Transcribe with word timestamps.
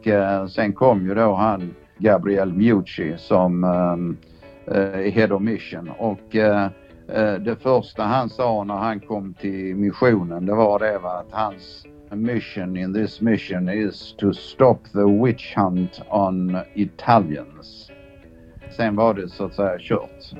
och 0.00 0.06
eh, 0.06 0.46
sen 0.46 0.72
kom 0.72 1.06
ju 1.06 1.14
då 1.14 1.34
han 1.34 1.74
Gabriel 1.98 2.52
Mucci 2.52 3.14
som 3.18 3.64
eh, 3.64 4.76
eh 4.76 5.12
Head 5.12 5.32
of 5.32 5.42
Mission 5.42 5.90
och 5.98 6.36
eh, 6.36 6.68
eh, 7.08 7.34
det 7.34 7.56
första 7.56 8.02
han 8.02 8.28
sa 8.28 8.64
när 8.64 8.74
han 8.74 9.00
kom 9.00 9.34
till 9.34 9.76
missionen 9.76 10.46
det 10.46 10.54
var 10.54 10.78
det 10.78 10.98
va, 10.98 11.10
att 11.10 11.32
hans 11.32 11.86
mission 12.12 12.76
in 12.76 12.94
this 12.94 13.20
mission 13.20 13.68
is 13.68 14.14
to 14.18 14.32
stop 14.32 14.78
the 14.92 15.24
witch 15.24 15.56
hunt 15.56 16.02
on 16.08 16.58
Italians. 16.74 17.90
Sen 18.76 18.96
var 18.96 19.14
det 19.14 19.28
så 19.28 19.44
att 19.44 19.54
säga 19.54 19.78
kört. 19.78 20.34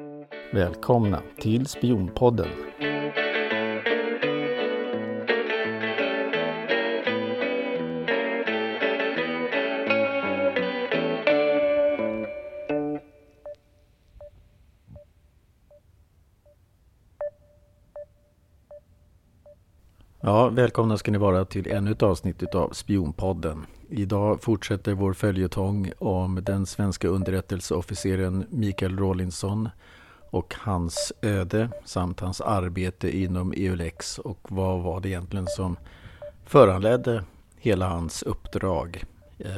Välkomna 0.53 1.19
till 1.39 1.67
Spionpodden. 1.67 2.49
Välkomna 20.61 20.99
ska 20.99 21.11
ni 21.11 21.19
vara 21.19 21.45
till 21.45 21.67
ännu 21.71 21.91
ett 21.91 22.03
avsnitt 22.03 22.55
av 22.55 22.71
Spionpodden. 22.73 23.67
Idag 23.89 24.43
fortsätter 24.43 24.95
vår 24.95 25.13
följetong 25.13 25.93
om 25.99 26.41
den 26.43 26.67
svenska 26.67 27.09
underrättelseofficeren 27.09 28.47
Mikael 28.51 28.99
Rawlinson 28.99 29.69
och 30.31 30.55
hans 30.59 31.13
öde 31.23 31.69
samt 31.85 32.21
hans 32.21 32.41
arbete 32.41 33.19
inom 33.19 33.53
EULEX 33.53 34.19
och 34.19 34.39
vad 34.43 34.83
var 34.83 35.01
det 35.01 35.09
egentligen 35.09 35.47
som 35.47 35.77
föranledde 36.45 37.25
hela 37.57 37.89
hans 37.89 38.23
uppdrag 38.23 39.05
eh, 39.39 39.51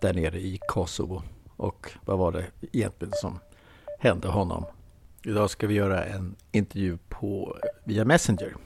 där 0.00 0.14
nere 0.14 0.38
i 0.38 0.58
Kosovo 0.68 1.22
och 1.56 1.92
vad 2.04 2.18
var 2.18 2.32
det 2.32 2.46
egentligen 2.72 3.14
som 3.16 3.38
hände 3.98 4.28
honom. 4.28 4.64
Idag 5.22 5.50
ska 5.50 5.66
vi 5.66 5.74
göra 5.74 6.04
en 6.04 6.34
intervju 6.52 6.98
på 7.08 7.56
via 7.84 8.04
Messenger. 8.04 8.56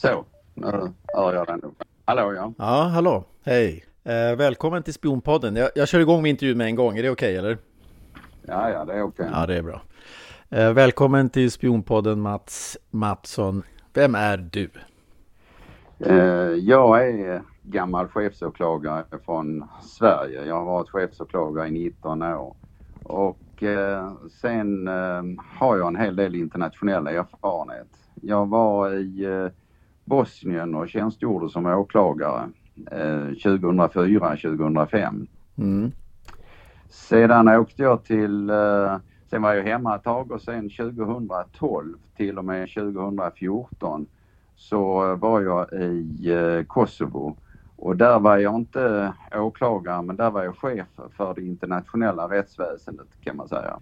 Så, 0.00 0.24
nu 0.54 0.92
hör 1.14 1.34
jag 1.34 1.46
den. 1.46 1.74
Hallå 2.04 2.32
ja. 2.34 2.52
Ja, 2.58 2.82
hallå. 2.82 3.24
Hej. 3.44 3.84
Eh, 4.04 4.36
välkommen 4.36 4.82
till 4.82 4.94
Spionpodden. 4.94 5.56
Jag, 5.56 5.70
jag 5.74 5.88
kör 5.88 6.00
igång 6.00 6.22
med 6.22 6.30
intervjun 6.30 6.58
med 6.58 6.66
en 6.66 6.74
gång. 6.74 6.98
Är 6.98 7.02
det 7.02 7.10
okej 7.10 7.28
okay, 7.28 7.36
eller? 7.36 7.58
Ja, 8.42 8.70
ja, 8.70 8.84
det 8.84 8.92
är 8.92 9.02
okej. 9.02 9.26
Okay. 9.26 9.40
Ja, 9.40 9.46
det 9.46 9.56
är 9.56 9.62
bra. 9.62 9.82
Eh, 10.48 10.72
välkommen 10.72 11.28
till 11.28 11.50
Spionpodden 11.50 12.20
Mats 12.20 12.78
Mattsson. 12.90 13.62
Vem 13.94 14.14
är 14.14 14.36
du? 14.36 14.70
Eh, 15.98 16.16
jag 16.52 17.08
är 17.08 17.42
gammal 17.62 18.08
chefsåklagare 18.08 19.04
från 19.24 19.64
Sverige. 19.82 20.44
Jag 20.44 20.54
har 20.54 20.64
varit 20.64 20.90
chefsåklagare 20.90 21.68
i 21.68 21.70
19 21.70 22.22
år. 22.22 22.56
Och 23.02 23.62
eh, 23.62 24.12
sen 24.40 24.88
eh, 24.88 25.22
har 25.58 25.76
jag 25.76 25.88
en 25.88 25.96
hel 25.96 26.16
del 26.16 26.34
internationell 26.34 27.06
erfarenhet. 27.06 27.88
Jag 28.14 28.48
var 28.48 28.94
i 28.94 29.24
eh, 29.24 29.48
Bosnien 30.08 30.74
och 30.74 30.88
tjänstgjorde 30.88 31.48
som 31.48 31.66
åklagare 31.66 32.48
eh, 32.90 33.28
2004-2005. 33.28 35.26
Mm. 35.58 35.92
Sedan 36.88 37.48
åkte 37.48 37.82
jag 37.82 38.04
till, 38.04 38.50
eh, 38.50 38.96
sen 39.30 39.42
var 39.42 39.54
jag 39.54 39.64
hemma 39.64 39.96
ett 39.96 40.04
tag 40.04 40.32
och 40.32 40.42
sen 40.42 40.70
2012 40.70 41.94
till 42.16 42.38
och 42.38 42.44
med 42.44 42.68
2014 42.68 44.06
så 44.56 45.14
var 45.16 45.40
jag 45.40 45.72
i 45.72 46.30
eh, 46.32 46.62
Kosovo 46.66 47.36
och 47.76 47.96
där 47.96 48.18
var 48.18 48.36
jag 48.38 48.54
inte 48.54 49.12
åklagare 49.34 50.02
men 50.02 50.16
där 50.16 50.30
var 50.30 50.44
jag 50.44 50.56
chef 50.56 50.86
för 51.16 51.34
det 51.34 51.42
internationella 51.42 52.28
rättsväsendet 52.28 53.06
kan 53.24 53.36
man 53.36 53.48
säga. 53.48 53.78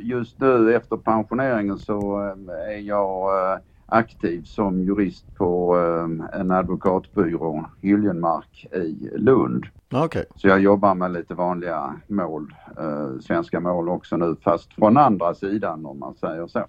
Just 0.00 0.40
nu 0.40 0.74
efter 0.74 0.96
pensioneringen 0.96 1.78
så 1.78 2.22
eh, 2.22 2.74
är 2.74 2.78
jag 2.78 3.52
eh, 3.52 3.58
aktiv 3.88 4.42
som 4.44 4.82
jurist 4.82 5.34
på 5.36 5.76
eh, 5.76 6.40
en 6.40 6.50
advokatbyrå, 6.50 7.66
Hyljenmark 7.80 8.66
i 8.72 9.10
Lund. 9.16 9.66
Okay. 9.90 10.24
Så 10.36 10.48
jag 10.48 10.60
jobbar 10.60 10.94
med 10.94 11.12
lite 11.12 11.34
vanliga 11.34 12.00
mål, 12.06 12.54
eh, 12.78 13.20
svenska 13.20 13.60
mål 13.60 13.88
också 13.88 14.16
nu, 14.16 14.36
fast 14.42 14.74
från 14.74 14.96
andra 14.96 15.34
sidan 15.34 15.86
om 15.86 15.98
man 15.98 16.14
säger 16.14 16.46
så. 16.46 16.64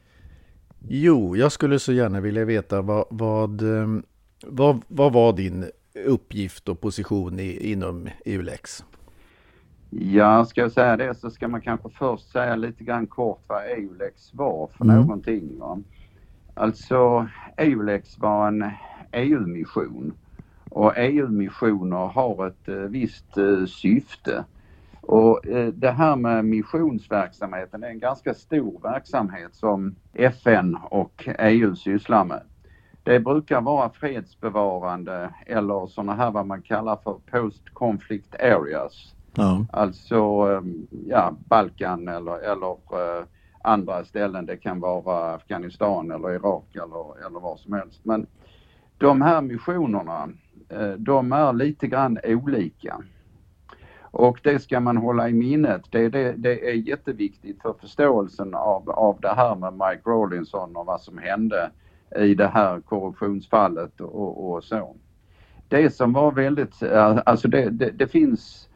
Jo, 0.88 1.36
jag 1.36 1.52
skulle 1.52 1.80
så 1.80 1.94
gärna 1.94 2.20
vilja 2.20 2.46
veta 2.46 2.82
vad, 2.82 3.06
vad, 3.10 3.62
ehm, 3.62 4.04
vad, 4.48 4.82
vad 4.88 5.14
var 5.14 5.34
din 5.34 5.66
uppgift 6.06 6.70
och 6.70 6.82
position 6.82 7.40
i, 7.40 7.72
inom 7.72 8.10
EULEX? 8.26 8.84
Ja, 9.90 10.46
ska 10.46 10.62
jag 10.62 10.72
säga 10.72 10.98
det 10.98 11.16
så 11.16 11.30
ska 11.30 11.48
man 11.48 11.62
kanske 11.62 11.90
först 11.90 12.32
säga 12.32 12.56
lite 12.56 12.84
grann 12.84 13.08
kort 13.08 13.44
vad 13.48 13.64
EULEX 13.66 14.34
var 14.34 14.70
för 14.78 14.86
mm. 14.86 14.96
någonting. 14.96 15.60
Va? 15.60 15.80
Alltså 16.60 17.28
EULEX 17.58 18.20
var 18.20 18.48
en 18.48 18.72
EU-mission 19.12 20.14
och 20.70 20.94
EU-missioner 20.98 22.08
har 22.08 22.48
ett 22.48 22.68
eh, 22.68 22.76
visst 22.76 23.38
eh, 23.38 23.66
syfte. 23.66 24.46
Och 25.02 25.48
eh, 25.48 25.68
det 25.68 25.92
här 25.92 26.16
med 26.16 26.46
missionsverksamheten 26.46 27.84
är 27.84 27.88
en 27.88 28.00
ganska 28.00 28.34
stor 28.34 28.80
verksamhet 28.84 29.56
som 29.56 29.96
FN 30.14 30.78
och 30.90 31.30
EU 31.40 31.76
sysslar 31.76 32.26
med. 32.26 32.42
Det 33.04 33.20
brukar 33.20 33.62
vara 33.62 33.90
fredsbevarande 33.90 35.30
eller 35.46 35.88
sådana 35.88 36.14
här 36.14 36.32
vad 36.32 36.46
man 36.46 36.62
kallar 36.62 36.96
för 36.96 37.18
post 37.32 37.70
conflict 37.74 38.36
areas. 38.36 39.16
Ja. 39.34 39.66
Alltså 39.72 40.46
ja, 41.08 41.34
Balkan 41.48 42.08
eller, 42.08 42.52
eller 42.52 42.78
andra 43.62 44.04
ställen. 44.06 44.46
Det 44.46 44.58
kan 44.58 44.80
vara 44.80 45.34
Afghanistan 45.34 46.12
eller 46.12 46.32
Irak 46.32 46.76
eller, 46.76 47.26
eller 47.26 47.40
vad 47.40 47.60
som 47.60 47.74
helst. 47.74 48.00
Men 48.04 48.28
de 48.98 49.22
här 49.22 49.42
missionerna, 49.42 50.30
eh, 50.70 50.92
de 50.92 51.32
är 51.32 51.54
lite 51.54 51.88
grann 51.88 52.20
olika. 52.24 52.98
Och 54.12 54.40
det 54.44 54.60
ska 54.60 54.80
man 54.80 54.98
hålla 54.98 55.30
i 55.30 55.34
minnet. 55.34 55.82
Det, 55.90 56.10
det, 56.10 56.32
det 56.32 56.70
är 56.70 56.74
jätteviktigt 56.74 57.62
för 57.62 57.74
förståelsen 57.82 58.56
av, 58.56 58.90
av 58.90 59.20
det 59.22 59.34
här 59.34 59.56
med 59.56 59.74
Mike 59.74 60.10
Rawlinson 60.10 60.76
och 60.76 60.86
vad 60.86 61.02
som 61.02 61.18
hände 61.18 61.72
i 62.16 62.36
det 62.36 62.48
här 62.48 62.82
korruptionsfallet 62.82 64.02
och, 64.02 64.52
och 64.52 64.64
så. 64.64 64.96
Det 65.68 65.96
som 65.96 66.14
var 66.14 66.32
väldigt, 66.32 66.82
eh, 66.82 67.20
alltså 67.26 67.48
det, 67.48 67.70
det, 67.70 67.90
det, 67.90 68.08
finns 68.08 68.70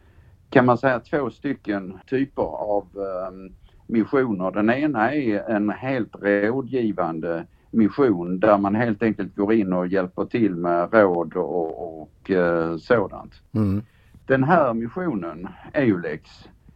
kan 0.49 0.65
man 0.65 0.77
säga 0.77 0.99
två 0.99 1.29
stycken 1.29 1.99
typer 2.07 2.43
av 2.43 2.87
um, 2.93 3.55
missioner. 3.93 4.51
Den 4.51 4.69
ena 4.69 5.13
är 5.13 5.49
en 5.49 5.69
helt 5.69 6.15
rådgivande 6.21 7.45
mission 7.71 8.39
där 8.39 8.57
man 8.57 8.75
helt 8.75 9.03
enkelt 9.03 9.35
går 9.35 9.53
in 9.53 9.73
och 9.73 9.87
hjälper 9.87 10.25
till 10.25 10.55
med 10.55 10.93
råd 10.93 11.33
och, 11.33 12.01
och 12.01 12.31
eh, 12.31 12.77
sådant. 12.77 13.33
Mm. 13.51 13.83
Den 14.25 14.43
här 14.43 14.73
missionen, 14.73 15.47
EULEX, 15.73 16.29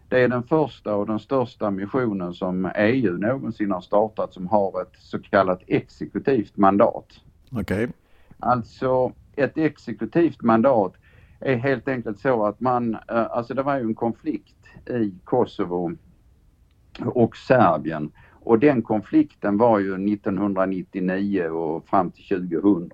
det 0.09 0.19
är 0.19 0.27
den 0.27 0.43
första 0.43 0.95
och 0.95 1.07
den 1.07 1.19
största 1.19 1.71
missionen 1.71 2.33
som 2.33 2.71
EU 2.75 3.17
någonsin 3.17 3.71
har 3.71 3.81
startat 3.81 4.33
som 4.33 4.47
har 4.47 4.81
ett 4.81 4.93
så 4.99 5.19
kallat 5.19 5.61
exekutivt 5.67 6.57
mandat. 6.57 7.05
Okej. 7.51 7.61
Okay. 7.61 7.87
Alltså 8.39 9.11
ett 9.35 9.57
exekutivt 9.57 10.41
mandat 10.41 10.93
är 11.39 11.55
helt 11.55 11.87
enkelt 11.87 12.19
så 12.19 12.45
att 12.45 12.59
man, 12.59 12.93
eh, 12.93 13.31
alltså 13.31 13.53
det 13.53 13.63
var 13.63 13.75
ju 13.77 13.81
en 13.81 13.95
konflikt 13.95 14.55
i 14.89 15.13
Kosovo 15.23 15.91
och 17.05 17.37
Serbien. 17.37 18.11
Och 18.43 18.59
den 18.59 18.81
konflikten 18.81 19.57
var 19.57 19.79
ju 19.79 20.13
1999 20.13 21.43
och 21.49 21.87
fram 21.87 22.11
till 22.11 22.49
2000. 22.51 22.91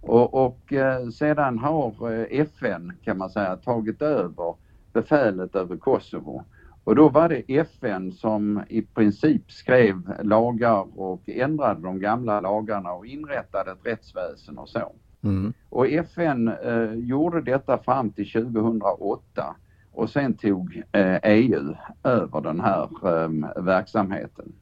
Och, 0.00 0.46
och 0.46 0.72
eh, 0.72 1.08
sedan 1.08 1.58
har 1.58 2.12
eh, 2.12 2.40
FN 2.40 2.92
kan 3.04 3.18
man 3.18 3.30
säga 3.30 3.56
tagit 3.56 4.02
över 4.02 4.54
befälet 4.92 5.56
över 5.56 5.76
Kosovo. 5.76 6.44
Och 6.84 6.96
då 6.96 7.08
var 7.08 7.28
det 7.28 7.56
FN 7.56 8.12
som 8.12 8.62
i 8.68 8.82
princip 8.82 9.52
skrev 9.52 10.14
lagar 10.22 10.86
och 11.00 11.22
ändrade 11.26 11.80
de 11.82 12.00
gamla 12.00 12.40
lagarna 12.40 12.92
och 12.92 13.06
inrättade 13.06 13.70
ett 13.70 13.86
rättsväsen 13.86 14.58
och 14.58 14.68
så. 14.68 14.92
Mm. 15.22 15.52
Och 15.68 15.88
FN 15.88 16.48
eh, 16.48 16.94
gjorde 16.94 17.40
detta 17.40 17.78
fram 17.78 18.10
till 18.10 18.32
2008 18.32 19.56
och 19.98 20.10
sen 20.10 20.34
tog 20.34 20.82
EU 21.22 21.70
eh, 21.70 21.76
över 22.12 22.40
den 22.40 22.60
här 22.60 22.88
ehm, 23.24 23.46
verksamheten. 23.56 24.52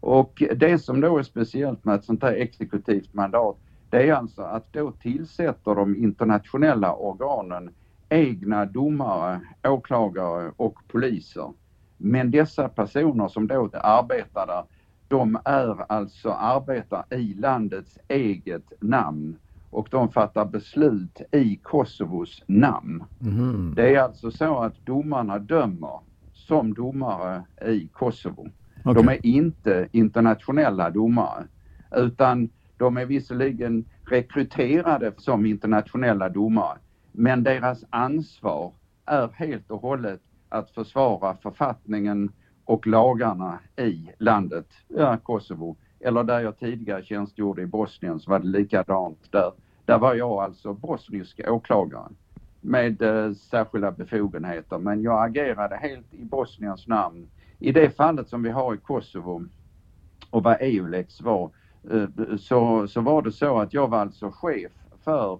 Och 0.00 0.42
det 0.56 0.78
som 0.78 1.00
då 1.00 1.18
är 1.18 1.22
speciellt 1.22 1.84
med 1.84 1.94
ett 1.94 2.04
sånt 2.04 2.22
här 2.22 2.32
exekutivt 2.32 3.14
mandat 3.14 3.56
det 3.90 4.08
är 4.08 4.12
alltså 4.12 4.42
att 4.42 4.72
då 4.72 4.90
tillsätter 4.92 5.74
de 5.74 5.96
internationella 5.96 6.94
organen 6.94 7.70
egna 8.08 8.64
domare, 8.64 9.40
åklagare 9.64 10.52
och 10.56 10.78
poliser. 10.88 11.52
Men 11.96 12.30
dessa 12.30 12.68
personer 12.68 13.28
som 13.28 13.46
då 13.46 13.70
arbetar 13.72 14.46
där, 14.46 14.64
de 15.08 15.38
är 15.44 15.92
alltså 15.92 16.30
arbetar 16.30 17.04
i 17.10 17.34
landets 17.34 17.98
eget 18.08 18.72
namn 18.80 19.38
och 19.70 19.88
de 19.90 20.12
fattar 20.12 20.44
beslut 20.44 21.20
i 21.32 21.56
Kosovos 21.56 22.42
namn. 22.46 23.04
Mm. 23.20 23.74
Det 23.76 23.94
är 23.94 24.00
alltså 24.00 24.30
så 24.30 24.58
att 24.58 24.86
domarna 24.86 25.38
dömer 25.38 26.00
som 26.32 26.74
domare 26.74 27.44
i 27.66 27.88
Kosovo. 27.88 28.48
Okay. 28.84 28.94
De 28.94 29.08
är 29.08 29.26
inte 29.26 29.88
internationella 29.92 30.90
domare 30.90 31.44
utan 31.96 32.48
de 32.76 32.96
är 32.96 33.04
visserligen 33.04 33.84
rekryterade 34.10 35.12
som 35.16 35.46
internationella 35.46 36.28
domare 36.28 36.78
men 37.12 37.42
deras 37.42 37.84
ansvar 37.90 38.72
är 39.06 39.28
helt 39.34 39.70
och 39.70 39.80
hållet 39.80 40.20
att 40.48 40.70
försvara 40.70 41.36
författningen 41.36 42.32
och 42.64 42.86
lagarna 42.86 43.58
i 43.76 44.10
landet, 44.18 44.66
ja, 44.88 45.16
Kosovo. 45.16 45.76
Eller 46.00 46.24
där 46.24 46.40
jag 46.40 46.58
tidigare 46.58 47.02
tjänstgjorde 47.02 47.62
i 47.62 47.66
Bosnien 47.66 48.20
så 48.20 48.30
var 48.30 48.38
det 48.38 48.46
likadant 48.46 49.32
där. 49.32 49.52
Där 49.84 49.98
var 49.98 50.14
jag 50.14 50.32
alltså 50.32 50.72
bosnisk 50.72 51.40
åklagare 51.48 52.08
med 52.60 53.02
eh, 53.02 53.32
särskilda 53.32 53.90
befogenheter 53.90 54.78
men 54.78 55.02
jag 55.02 55.24
agerade 55.24 55.76
helt 55.76 56.14
i 56.14 56.24
Bosniens 56.24 56.86
namn. 56.86 57.28
I 57.58 57.72
det 57.72 57.96
fallet 57.96 58.28
som 58.28 58.42
vi 58.42 58.50
har 58.50 58.74
i 58.74 58.78
Kosovo 58.78 59.44
och 60.30 60.42
vad 60.42 60.56
EULEX 60.60 61.20
var 61.20 61.50
eh, 61.90 62.36
så, 62.38 62.88
så 62.88 63.00
var 63.00 63.22
det 63.22 63.32
så 63.32 63.58
att 63.58 63.74
jag 63.74 63.88
var 63.88 63.98
alltså 63.98 64.30
chef 64.30 64.72
för 65.04 65.38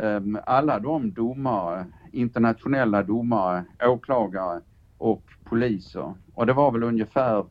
eh, 0.00 0.20
alla 0.44 0.78
de 0.78 1.12
domare, 1.12 1.86
internationella 2.12 3.02
domare, 3.02 3.64
åklagare 3.82 4.60
och 4.98 5.22
poliser. 5.44 6.14
Och 6.34 6.46
det 6.46 6.52
var 6.52 6.72
väl 6.72 6.82
ungefär 6.82 7.44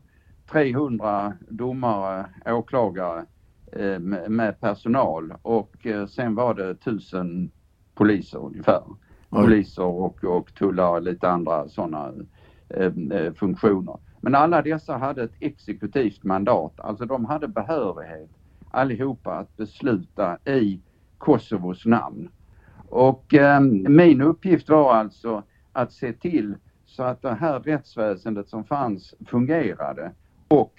300 0.52 1.32
domare, 1.48 2.26
åklagare 2.46 3.24
eh, 3.72 3.98
med 4.28 4.60
personal 4.60 5.34
och 5.42 5.86
eh, 5.86 6.06
sen 6.06 6.34
var 6.34 6.54
det 6.54 6.70
1000 6.70 7.50
poliser 7.94 8.38
ungefär. 8.38 8.82
Poliser 9.28 9.84
och, 9.84 10.24
och 10.24 10.54
tullare 10.54 10.90
och 10.90 11.02
lite 11.02 11.28
andra 11.28 11.68
sådana 11.68 12.12
eh, 12.68 12.92
funktioner. 13.32 13.96
Men 14.20 14.34
alla 14.34 14.62
dessa 14.62 14.96
hade 14.96 15.22
ett 15.22 15.34
exekutivt 15.40 16.24
mandat, 16.24 16.80
alltså 16.80 17.04
de 17.04 17.24
hade 17.24 17.48
behörighet 17.48 18.30
allihopa 18.70 19.34
att 19.34 19.56
besluta 19.56 20.38
i 20.44 20.80
Kosovos 21.18 21.86
namn. 21.86 22.28
Och 22.88 23.34
eh, 23.34 23.60
min 23.88 24.20
uppgift 24.20 24.68
var 24.68 24.94
alltså 24.94 25.42
att 25.72 25.92
se 25.92 26.12
till 26.12 26.54
så 26.86 27.02
att 27.02 27.22
det 27.22 27.34
här 27.34 27.60
rättsväsendet 27.60 28.48
som 28.48 28.64
fanns 28.64 29.14
fungerade 29.26 30.12
och 30.50 30.74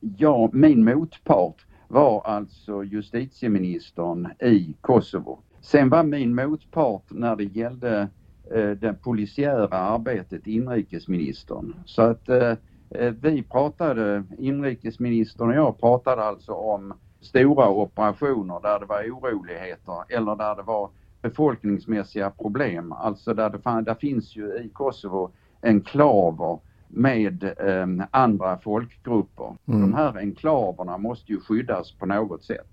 ja, 0.00 0.50
min 0.52 0.84
motpart 0.84 1.66
var 1.88 2.22
alltså 2.26 2.84
justitieministern 2.84 4.28
i 4.40 4.74
Kosovo. 4.80 5.38
Sen 5.60 5.88
var 5.88 6.02
min 6.02 6.34
motpart 6.34 7.04
när 7.08 7.36
det 7.36 7.44
gällde 7.44 8.08
eh, 8.54 8.70
det 8.70 8.94
polisiära 9.02 9.76
arbetet 9.76 10.46
inrikesministern. 10.46 11.74
Så 11.84 12.02
att 12.02 12.28
eh, 12.28 12.54
eh 12.90 13.14
vi 13.20 13.42
pratade, 13.42 14.24
inrikesministern 14.38 15.48
och 15.48 15.54
jag 15.54 15.80
pratade 15.80 16.22
alltså 16.24 16.52
om 16.52 16.94
stora 17.20 17.68
operationer 17.68 18.60
där 18.62 18.80
det 18.80 18.86
var 18.86 19.02
oroligheter 19.02 20.04
eller 20.08 20.36
där 20.36 20.56
det 20.56 20.62
var 20.62 20.90
befolkningsmässiga 21.22 22.30
problem. 22.30 22.92
Alltså 22.92 23.34
där 23.34 23.50
det, 23.50 23.58
fann, 23.58 23.84
där 23.84 23.94
finns 23.94 24.36
ju 24.36 24.46
i 24.46 24.68
Kosovo 24.68 25.30
enklaver 25.62 26.58
med 26.88 27.44
eh, 27.44 28.06
andra 28.10 28.58
folkgrupper. 28.58 29.56
Mm. 29.66 29.80
De 29.80 29.94
här 29.94 30.16
enklaverna 30.16 30.98
måste 30.98 31.32
ju 31.32 31.40
skyddas 31.40 31.92
på 31.92 32.06
något 32.06 32.44
sätt. 32.44 32.68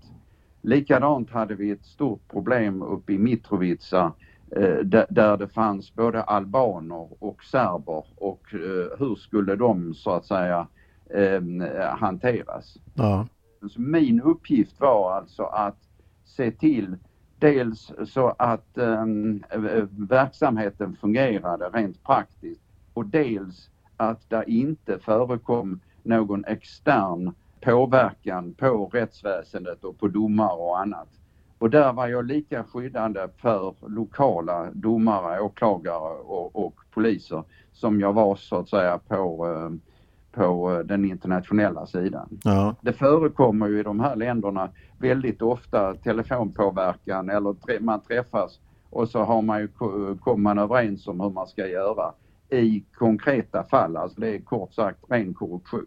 Likadant 0.62 1.30
hade 1.30 1.54
vi 1.54 1.70
ett 1.70 1.84
stort 1.84 2.28
problem 2.28 2.82
uppe 2.82 3.12
i 3.12 3.18
Mitrovica 3.18 4.12
eh, 4.56 4.78
där 5.08 5.36
det 5.36 5.48
fanns 5.48 5.94
både 5.94 6.22
albaner 6.22 7.08
och 7.18 7.44
serber 7.44 8.04
och 8.16 8.54
eh, 8.54 8.98
hur 8.98 9.14
skulle 9.14 9.56
de 9.56 9.94
så 9.94 10.10
att 10.10 10.24
säga 10.24 10.66
eh, 11.10 11.40
hanteras. 11.98 12.78
Ja. 12.94 13.26
Så 13.68 13.80
min 13.80 14.20
uppgift 14.20 14.80
var 14.80 15.12
alltså 15.12 15.42
att 15.42 15.78
se 16.24 16.50
till 16.50 16.96
dels 17.38 17.92
så 18.06 18.28
att 18.38 18.68
um, 18.74 19.42
verksamheten 19.90 20.96
fungerade 20.96 21.68
rent 21.68 22.04
praktiskt 22.04 22.62
och 22.94 23.06
dels 23.06 23.70
att 23.96 24.30
det 24.30 24.44
inte 24.46 24.98
förekom 24.98 25.80
någon 26.02 26.44
extern 26.44 27.32
påverkan 27.60 28.54
på 28.54 28.90
rättsväsendet 28.92 29.84
och 29.84 29.98
på 29.98 30.08
domare 30.08 30.56
och 30.56 30.80
annat. 30.80 31.08
Och 31.58 31.70
där 31.70 31.92
var 31.92 32.08
jag 32.08 32.26
lika 32.26 32.64
skyddande 32.64 33.28
för 33.36 33.74
lokala 33.88 34.70
domare, 34.72 35.40
åklagare 35.40 36.18
och, 36.24 36.66
och 36.66 36.74
poliser 36.94 37.44
som 37.72 38.00
jag 38.00 38.12
var 38.12 38.36
så 38.36 38.56
att 38.56 38.68
säga 38.68 38.98
på, 38.98 39.46
eh, 39.46 39.70
på 40.32 40.82
den 40.84 41.04
internationella 41.04 41.86
sidan. 41.86 42.38
Ja. 42.44 42.74
Det 42.80 42.92
förekommer 42.92 43.68
ju 43.68 43.80
i 43.80 43.82
de 43.82 44.00
här 44.00 44.16
länderna 44.16 44.70
väldigt 44.98 45.42
ofta 45.42 45.94
telefonpåverkan 45.94 47.30
eller 47.30 47.80
man 47.80 48.00
träffas 48.00 48.60
och 48.90 49.08
så 49.08 49.22
har 49.22 49.42
man 49.42 49.60
ju, 49.60 49.68
kommer 50.16 50.36
man 50.36 50.58
överens 50.58 51.08
om 51.08 51.20
hur 51.20 51.30
man 51.30 51.46
ska 51.46 51.66
göra 51.66 52.12
i 52.50 52.84
konkreta 52.94 53.64
fall. 53.64 53.96
Alltså 53.96 54.20
det 54.20 54.34
är 54.34 54.38
kort 54.38 54.74
sagt 54.74 54.98
ren 55.08 55.34
korruption. 55.34 55.86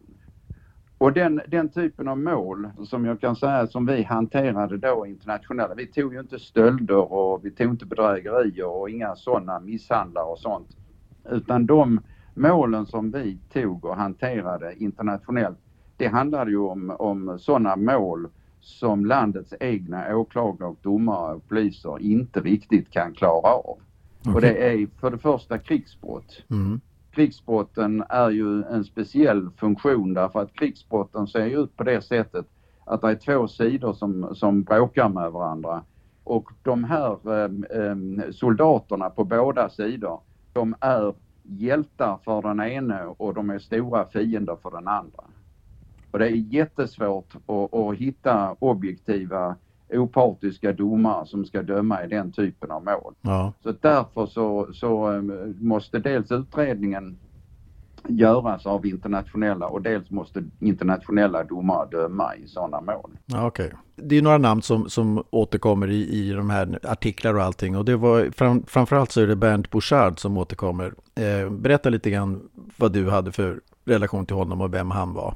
Och 0.97 1.13
den, 1.13 1.41
den 1.47 1.69
typen 1.69 2.07
av 2.07 2.17
mål 2.17 2.69
som 2.83 3.06
jag 3.06 3.21
kan 3.21 3.35
säga 3.35 3.67
som 3.67 3.85
vi 3.85 4.03
hanterade 4.03 4.77
då 4.77 5.06
internationella, 5.06 5.75
vi 5.75 5.88
tog 5.88 6.13
ju 6.13 6.19
inte 6.19 6.39
stölder 6.39 7.13
och 7.13 7.45
vi 7.45 7.51
tog 7.51 7.71
inte 7.71 7.85
bedrägerier 7.85 8.65
och 8.65 8.89
inga 8.89 9.15
sådana 9.15 9.59
misshandlar 9.59 10.31
och 10.31 10.39
sånt. 10.39 10.69
Utan 11.29 11.65
de 11.65 12.01
målen 12.33 12.85
som 12.85 13.12
vi 13.12 13.39
tog 13.53 13.85
och 13.85 13.95
hanterade 13.95 14.83
internationellt, 14.83 15.59
det 15.97 16.07
handlade 16.07 16.51
ju 16.51 16.57
om, 16.57 16.95
om 17.00 17.39
sådana 17.39 17.75
mål 17.75 18.27
som 18.59 19.05
landets 19.05 19.53
egna 19.59 20.15
åklagare 20.17 20.69
och 20.69 20.79
domare 20.81 21.35
och 21.35 21.47
poliser 21.47 22.01
inte 22.01 22.39
riktigt 22.39 22.89
kan 22.89 23.13
klara 23.13 23.53
av. 23.53 23.77
Okay. 24.19 24.33
Och 24.33 24.42
det 24.42 24.71
är 24.71 24.88
för 25.00 25.12
det 25.12 25.18
första 25.18 25.57
krigsbrott. 25.57 26.43
Mm. 26.50 26.82
Krigsbrotten 27.12 28.03
är 28.10 28.29
ju 28.29 28.63
en 28.63 28.84
speciell 28.84 29.50
funktion 29.58 30.13
därför 30.13 30.41
att 30.41 30.53
krigsbrotten 30.53 31.27
ser 31.27 31.63
ut 31.63 31.77
på 31.77 31.84
det 31.84 32.01
sättet 32.01 32.46
att 32.86 33.01
det 33.01 33.08
är 33.08 33.15
två 33.15 33.48
sidor 33.48 33.93
som, 33.93 34.36
som 34.36 34.63
bråkar 34.63 35.10
med 35.10 35.32
varandra. 35.32 35.84
Och 36.24 36.50
de 36.63 36.84
här 36.84 37.17
eh, 37.46 38.32
soldaterna 38.32 39.10
på 39.10 39.24
båda 39.24 39.70
sidor, 39.70 40.20
de 40.53 40.75
är 40.79 41.13
hjältar 41.43 42.20
för 42.24 42.41
den 42.41 42.60
ene 42.60 43.03
och 43.05 43.34
de 43.34 43.50
är 43.50 43.60
stora 43.60 44.05
fiender 44.05 44.58
för 44.62 44.72
den 44.72 44.88
andra. 44.88 45.24
Och 46.12 46.20
det 46.20 46.25
är 46.25 46.36
jättesvårt 46.36 47.36
att, 47.48 47.74
att 47.74 47.96
hitta 47.96 48.55
objektiva 48.60 49.55
opartiska 49.91 50.74
domare 50.74 51.25
som 51.25 51.46
ska 51.46 51.62
döma 51.62 52.03
i 52.03 52.08
den 52.08 52.31
typen 52.31 52.72
av 52.72 52.84
mål. 52.84 53.13
Ja. 53.22 53.53
Så 53.63 53.74
därför 53.81 54.25
så, 54.25 54.67
så 54.74 55.13
eh, 55.13 55.22
måste 55.60 56.00
dels 56.00 56.31
utredningen 56.31 57.17
göras 58.08 58.65
av 58.65 58.86
internationella 58.86 59.67
och 59.67 59.81
dels 59.81 60.12
måste 60.12 60.43
internationella 60.60 61.43
domare 61.43 61.88
döma 61.91 62.36
i 62.36 62.48
sådana 62.48 62.81
mål. 62.81 63.12
Ja, 63.25 63.48
okay. 63.48 63.69
Det 63.96 64.17
är 64.17 64.22
några 64.22 64.38
namn 64.38 64.62
som, 64.62 64.89
som 64.89 65.24
återkommer 65.29 65.89
i, 65.89 66.10
i 66.10 66.31
de 66.31 66.50
här 66.50 66.79
artiklar 66.84 67.34
och 67.34 67.43
allting 67.43 67.77
och 67.77 67.86
det 67.86 67.96
var 67.96 68.31
fram, 68.31 68.63
framförallt 68.67 69.12
så 69.12 69.22
är 69.22 69.27
det 69.27 69.36
Bernt 69.36 69.69
Bouchard 69.69 70.19
som 70.19 70.38
återkommer. 70.38 70.93
Eh, 71.15 71.50
berätta 71.50 71.89
lite 71.89 72.10
grann 72.10 72.50
vad 72.77 72.91
du 72.91 73.10
hade 73.10 73.31
för 73.31 73.60
relation 73.86 74.25
till 74.25 74.36
honom 74.36 74.62
och 74.62 74.74
vem 74.74 74.91
han 74.91 75.13
var. 75.13 75.36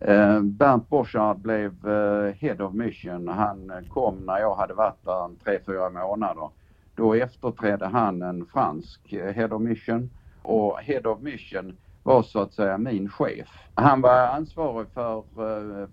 Eh, 0.00 0.40
Bernt 0.40 0.88
Borchardt 0.88 1.38
blev 1.38 1.88
eh, 1.88 2.34
Head 2.34 2.64
of 2.64 2.74
Mission. 2.74 3.28
Han 3.28 3.70
eh, 3.70 3.88
kom 3.88 4.16
när 4.26 4.38
jag 4.38 4.54
hade 4.54 4.74
varit 4.74 5.04
där 5.04 5.30
tre, 5.44 5.58
fyra 5.66 5.90
månader. 5.90 6.48
Då 6.94 7.14
efterträdde 7.14 7.86
han 7.86 8.22
en 8.22 8.46
fransk 8.46 9.00
Head 9.12 9.48
of 9.54 9.62
Mission 9.62 10.10
och 10.42 10.78
Head 10.80 11.10
of 11.10 11.20
Mission 11.20 11.76
var 12.02 12.22
så 12.22 12.40
att 12.40 12.52
säga 12.52 12.78
min 12.78 13.08
chef. 13.08 13.48
Han 13.74 14.00
var 14.00 14.26
ansvarig 14.26 14.88
för 14.94 15.24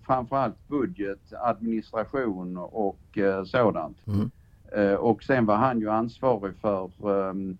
framförallt 0.05 0.67
budget, 0.67 1.33
administration 1.33 2.57
och 2.57 3.17
sådant. 3.45 3.97
Mm. 4.07 4.97
och 4.97 5.23
sen 5.23 5.45
var 5.45 5.55
han 5.55 5.79
ju 5.79 5.89
ansvarig 5.89 6.55
för 6.61 6.89
ehm, 7.29 7.57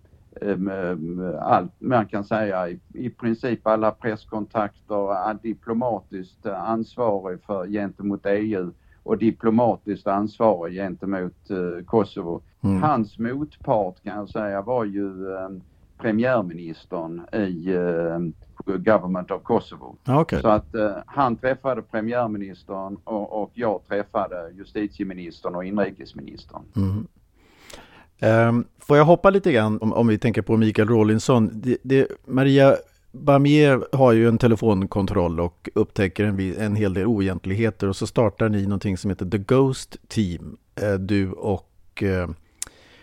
allt 1.40 1.72
man 1.78 2.06
kan 2.06 2.24
säga 2.24 2.68
i, 2.68 2.80
i 2.94 3.10
princip 3.10 3.66
alla 3.66 3.90
presskontakter, 3.90 5.42
diplomatiskt 5.42 6.46
ansvarig 6.46 7.42
för 7.42 7.66
gentemot 7.66 8.20
EU 8.24 8.72
och 9.02 9.18
diplomatiskt 9.18 10.06
ansvarig 10.06 10.74
gentemot 10.74 11.50
uh, 11.50 11.84
Kosovo. 11.84 12.42
Mm. 12.60 12.82
Hans 12.82 13.18
motpart 13.18 14.02
kan 14.02 14.16
jag 14.16 14.28
säga 14.28 14.62
var 14.62 14.84
ju 14.84 15.14
premiärministern 15.98 17.26
i 17.32 17.76
Government 18.64 19.30
of 19.30 19.42
Kosovo. 19.42 19.96
Okay. 20.08 20.40
Så 20.40 20.48
att 20.48 20.74
uh, 20.74 20.90
han 21.06 21.36
träffade 21.36 21.82
premiärministern 21.82 22.96
och, 23.04 23.42
och, 23.42 23.50
jag 23.54 23.80
träffade 23.88 24.50
justitieministern 24.56 25.54
och 25.54 25.64
inrikesministern. 25.64 26.62
Mm. 26.76 27.06
Um, 28.20 28.64
får 28.78 28.96
jag 28.96 29.04
hoppa 29.04 29.30
lite 29.30 29.52
grann 29.52 29.78
om, 29.80 29.92
om 29.92 30.06
vi 30.06 30.18
tänker 30.18 30.42
på 30.42 30.56
Mikael 30.56 30.88
Rawlinson. 30.88 31.50
Det, 31.52 31.76
det, 31.82 32.08
Maria 32.26 32.76
Bamier 33.12 33.84
har 33.92 34.12
ju 34.12 34.28
en 34.28 34.38
telefonkontroll 34.38 35.40
och 35.40 35.68
upptäcker 35.74 36.24
en, 36.24 36.54
en 36.58 36.76
hel 36.76 36.94
del 36.94 37.06
oegentligheter 37.06 37.88
och 37.88 37.96
så 37.96 38.06
startar 38.06 38.48
ni 38.48 38.62
någonting 38.62 38.96
som 38.96 39.10
heter 39.10 39.26
The 39.26 39.38
Ghost 39.38 39.96
Team, 40.08 40.56
eh, 40.82 40.94
du 40.94 41.32
och 41.32 42.02
eh, 42.02 42.28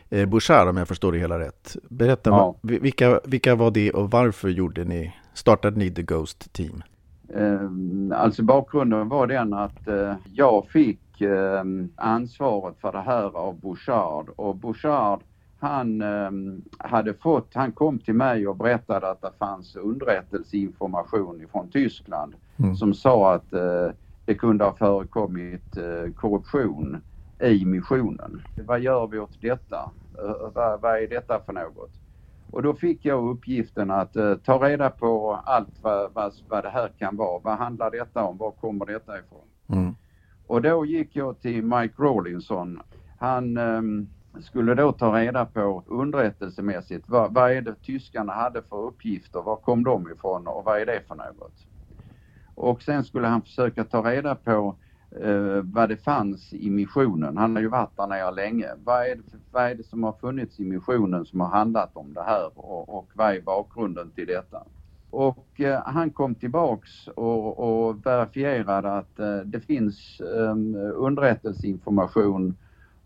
eh, 0.10 0.30
Bouchard 0.30 0.68
om 0.68 0.78
jag 0.78 0.88
förstår 0.88 1.12
det 1.12 1.18
hela 1.18 1.40
rätt. 1.40 1.76
Berätta, 1.90 2.30
ja. 2.30 2.56
vilka, 2.62 3.20
vilka 3.26 3.56
var 3.56 3.72
det 3.72 3.92
och 3.92 4.12
varför 4.12 4.50
gjorde 4.50 4.84
ni, 4.84 5.16
startade 5.34 5.80
ni 5.80 5.92
The 5.92 6.04
Ghost 6.04 6.54
Team? 6.54 6.84
Alltså 8.14 8.44
bakgrunden 8.44 9.10
var 9.10 9.28
den 9.28 9.54
att 9.54 9.88
jag 10.34 10.68
fick 10.68 11.00
ansvaret 11.96 12.76
för 12.82 12.92
det 12.92 13.02
här 13.02 13.38
av 13.38 13.60
Bouchard 13.60 14.30
och 14.36 14.56
Bouchard 14.56 15.24
han 15.60 16.02
eh, 16.02 16.32
hade 16.78 17.14
fått, 17.14 17.54
han 17.54 17.72
kom 17.72 18.00
till 18.00 18.14
mig 18.14 18.48
och 18.48 18.56
berättade 18.56 19.12
att 19.12 19.22
det 19.22 19.32
fanns 19.40 19.76
underrättelseinformation 19.76 21.42
ifrån 21.42 21.70
Tyskland 21.70 22.36
mm. 22.58 22.76
som 22.76 22.94
sa 22.94 23.34
att 23.34 23.54
eh, 23.54 23.88
det 24.26 24.36
kunde 24.36 24.64
ha 24.64 24.74
förekommit 24.74 25.78
eh, 25.78 26.14
korruption 26.14 27.02
i 27.42 27.66
missionen. 27.66 28.42
Vad 28.66 28.80
gör 28.80 29.08
vi 29.08 29.20
åt 29.20 29.42
detta? 29.42 29.92
Uh, 30.24 30.50
vad, 30.54 30.82
vad, 30.82 31.04
är 31.04 31.08
detta 31.08 31.40
för 31.46 31.54
något? 31.54 31.92
Och 32.52 32.64
då 32.64 32.74
fick 32.74 33.06
jag 33.06 33.30
uppgiften 33.30 33.92
att 33.92 34.14
ta 34.46 34.58
reda 34.58 34.90
på 34.90 35.40
allt 35.46 35.80
vad, 35.82 36.14
vad, 36.14 36.34
vad, 36.50 36.64
det 36.64 36.70
här 36.70 36.92
kan 37.00 37.16
vara. 37.16 37.40
Vad 37.44 37.58
handlar 37.58 37.92
detta 37.92 38.24
om? 38.24 38.38
Var 38.38 38.52
kommer 38.52 38.86
detta 38.86 39.20
ifrån? 39.20 39.48
Mm. 39.68 39.96
Och 40.48 40.62
då 40.62 40.86
gick 40.86 41.16
jag 41.16 41.42
till 41.42 41.64
Mike 41.64 41.94
Rawlinson. 41.98 42.82
Han 43.18 43.58
um, 43.58 44.10
skulle 44.42 44.76
då 44.76 44.92
ta 44.92 45.20
reda 45.20 45.46
på 45.46 45.84
underrättelsemässigt 45.88 47.04
vad, 47.08 47.34
vad 47.34 47.52
är 47.52 47.62
det 47.62 47.76
tyskarna 47.82 48.34
hade 48.34 48.62
för 48.62 48.78
uppgifter, 48.78 49.42
var 49.42 49.56
kom 49.56 49.84
de 49.84 50.12
ifrån 50.12 50.48
och 50.48 50.64
vad 50.64 50.82
är 50.82 50.86
det 50.86 51.02
för 51.08 51.16
något? 51.16 51.68
Och 52.56 52.82
sen 52.82 53.04
skulle 53.04 53.28
han 53.28 53.42
försöka 53.42 53.84
ta 53.84 54.02
reda 54.12 54.36
på 54.36 54.76
eh, 55.22 55.62
vad 55.64 55.90
det 55.90 55.98
fanns 55.98 56.54
i 56.54 56.70
missionen. 56.70 57.38
Han 57.38 57.56
har 57.56 57.62
ju 57.62 57.68
varit 57.68 57.98
där 57.98 58.08
nere 58.08 58.32
länge. 58.32 58.68
Vad 58.84 59.02
är, 59.08 59.16
det, 59.16 59.24
vad 59.52 59.64
är 59.64 59.76
det 59.76 59.84
som 59.84 60.04
har 60.04 60.14
funnits 60.14 60.60
i 60.60 60.66
missionen 60.66 61.26
som 61.26 61.40
har 61.40 61.48
handlat 61.48 61.98
om 61.98 62.14
det 62.14 62.24
här 62.24 62.52
och, 62.56 62.98
och 62.98 63.12
vad 63.14 63.36
är 63.36 63.42
bakgrunden 63.42 64.12
till 64.12 64.28
detta? 64.28 64.64
Och 65.16 65.62
eh, 65.62 65.82
han 65.86 66.10
kom 66.10 66.36
tillbaks 66.36 67.08
och, 67.08 67.60
och 67.60 68.06
verifierade 68.06 68.92
att 68.92 69.20
eh, 69.20 69.38
det 69.38 69.60
finns 69.60 70.22
eh, 70.22 70.56
underrättelseinformation 70.96 72.56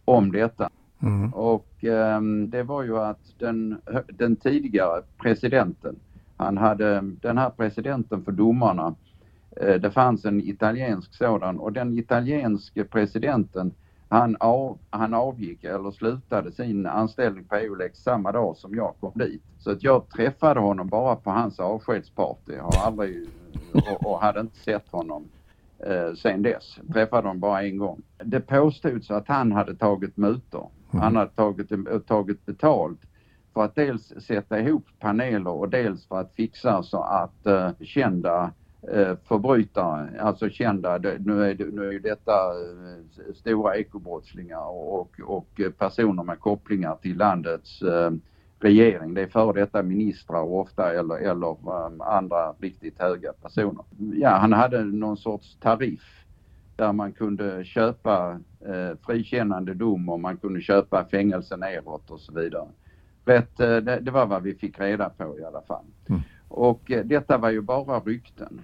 om 0.06 0.32
detta. 0.32 0.70
Mm. 1.02 1.34
Och 1.34 1.84
um, 1.84 2.50
det 2.50 2.64
var 2.64 2.84
ju 2.84 2.98
att 2.98 3.40
den, 3.40 3.82
den 4.08 4.36
tidigare 4.36 5.02
presidenten, 5.18 5.96
han 6.38 6.58
hade 6.58 7.02
den 7.22 7.38
här 7.38 7.50
presidenten 7.50 8.24
för 8.24 8.32
domarna, 8.32 8.96
uh, 9.64 9.76
det 9.76 9.92
fanns 9.92 10.26
en 10.26 10.42
italiensk 10.42 11.14
sådan 11.14 11.60
och 11.60 11.74
den 11.74 12.00
italienske 12.00 12.84
presidenten 12.84 13.74
han, 14.10 14.38
av, 14.40 14.78
han 14.90 15.14
avgick 15.14 15.64
eller 15.64 15.92
slutade 15.92 16.52
sin 16.52 16.86
anställning 16.86 17.44
på 17.44 17.56
Eulex 17.56 18.00
samma 18.00 18.32
dag 18.32 18.58
som 18.58 18.76
jag 18.76 18.96
kom 19.00 19.12
dit. 19.16 19.44
Så 19.60 19.72
att 19.72 19.84
jag 19.84 20.10
träffade 20.10 20.60
honom 20.60 20.88
bara 20.88 21.16
på 21.16 21.30
hans 21.30 21.60
avskedsparty 21.60 22.58
har 22.58 22.86
aldrig, 22.86 23.28
och, 23.74 24.12
och 24.12 24.22
hade 24.22 24.40
inte 24.40 24.60
sett 24.60 24.90
honom 24.92 25.28
eh, 25.80 26.14
sen 26.14 26.42
dess. 26.42 26.80
Träffade 26.94 27.28
honom 27.28 27.40
bara 27.40 27.64
en 27.64 27.78
gång. 27.78 28.02
Det 28.24 28.40
påstods 28.40 29.12
att 29.12 29.28
han 29.28 29.52
hade 29.52 29.76
tagit 29.76 30.18
mutor 30.18 30.70
Mm. 30.94 31.04
Han 31.04 31.16
hade 31.16 31.32
tagit, 31.32 31.72
tagit 32.08 32.46
betalt 32.46 33.00
för 33.54 33.64
att 33.64 33.76
dels 33.76 34.14
sätta 34.20 34.60
ihop 34.60 34.86
paneler 35.00 35.52
och 35.52 35.70
dels 35.70 36.08
för 36.08 36.20
att 36.20 36.34
fixa 36.34 36.84
så 36.84 37.02
att 37.02 37.48
uh, 37.48 37.70
kända 37.82 38.52
Eh, 38.82 39.16
förbrytare, 39.28 40.22
alltså 40.22 40.50
kända, 40.50 40.98
nu 40.98 41.44
är, 41.44 41.72
nu 41.72 41.88
är 41.88 41.92
ju 41.92 42.00
detta 42.00 42.32
eh, 42.32 43.34
stora 43.36 43.76
ekobrottslingar 43.76 44.70
och, 44.70 45.20
och 45.20 45.62
personer 45.78 46.24
med 46.24 46.40
kopplingar 46.40 46.96
till 46.96 47.18
landets 47.18 47.82
eh, 47.82 48.12
regering. 48.60 49.14
Det 49.14 49.22
är 49.22 49.28
före 49.28 49.60
detta 49.60 49.84
ministrar 49.84 50.42
ofta 50.42 50.94
eller, 50.94 51.16
eller 51.16 51.56
andra 52.18 52.52
riktigt 52.60 53.00
höga 53.00 53.34
personer. 53.34 53.84
Ja, 54.14 54.30
han 54.30 54.54
hade 54.54 54.84
någon 54.84 55.18
sorts 55.18 55.58
tariff 55.60 56.26
där 56.76 56.94
man 56.94 57.12
kunde 57.12 57.64
köpa 57.64 58.40
eh, 58.66 58.98
frikännande 59.06 59.74
dom 59.74 60.10
och 60.10 60.20
man 60.20 60.38
kunde 60.38 60.62
köpa 60.62 61.06
fängelse 61.12 61.58
neråt 61.58 62.12
och 62.12 62.20
så 62.20 62.34
vidare. 62.34 62.68
Rätt, 63.26 63.58
det, 63.58 63.82
det, 63.82 64.12
var 64.12 64.26
vad 64.26 64.44
vi 64.44 64.54
fick 64.54 64.80
reda 64.80 65.10
på 65.10 65.40
i 65.40 65.44
alla 65.44 65.62
fall. 65.62 65.86
Mm. 66.10 66.22
Och 66.50 66.92
eh, 66.92 67.06
detta 67.06 67.38
var 67.38 67.50
ju 67.50 67.62
bara 67.62 68.00
rykten. 68.00 68.62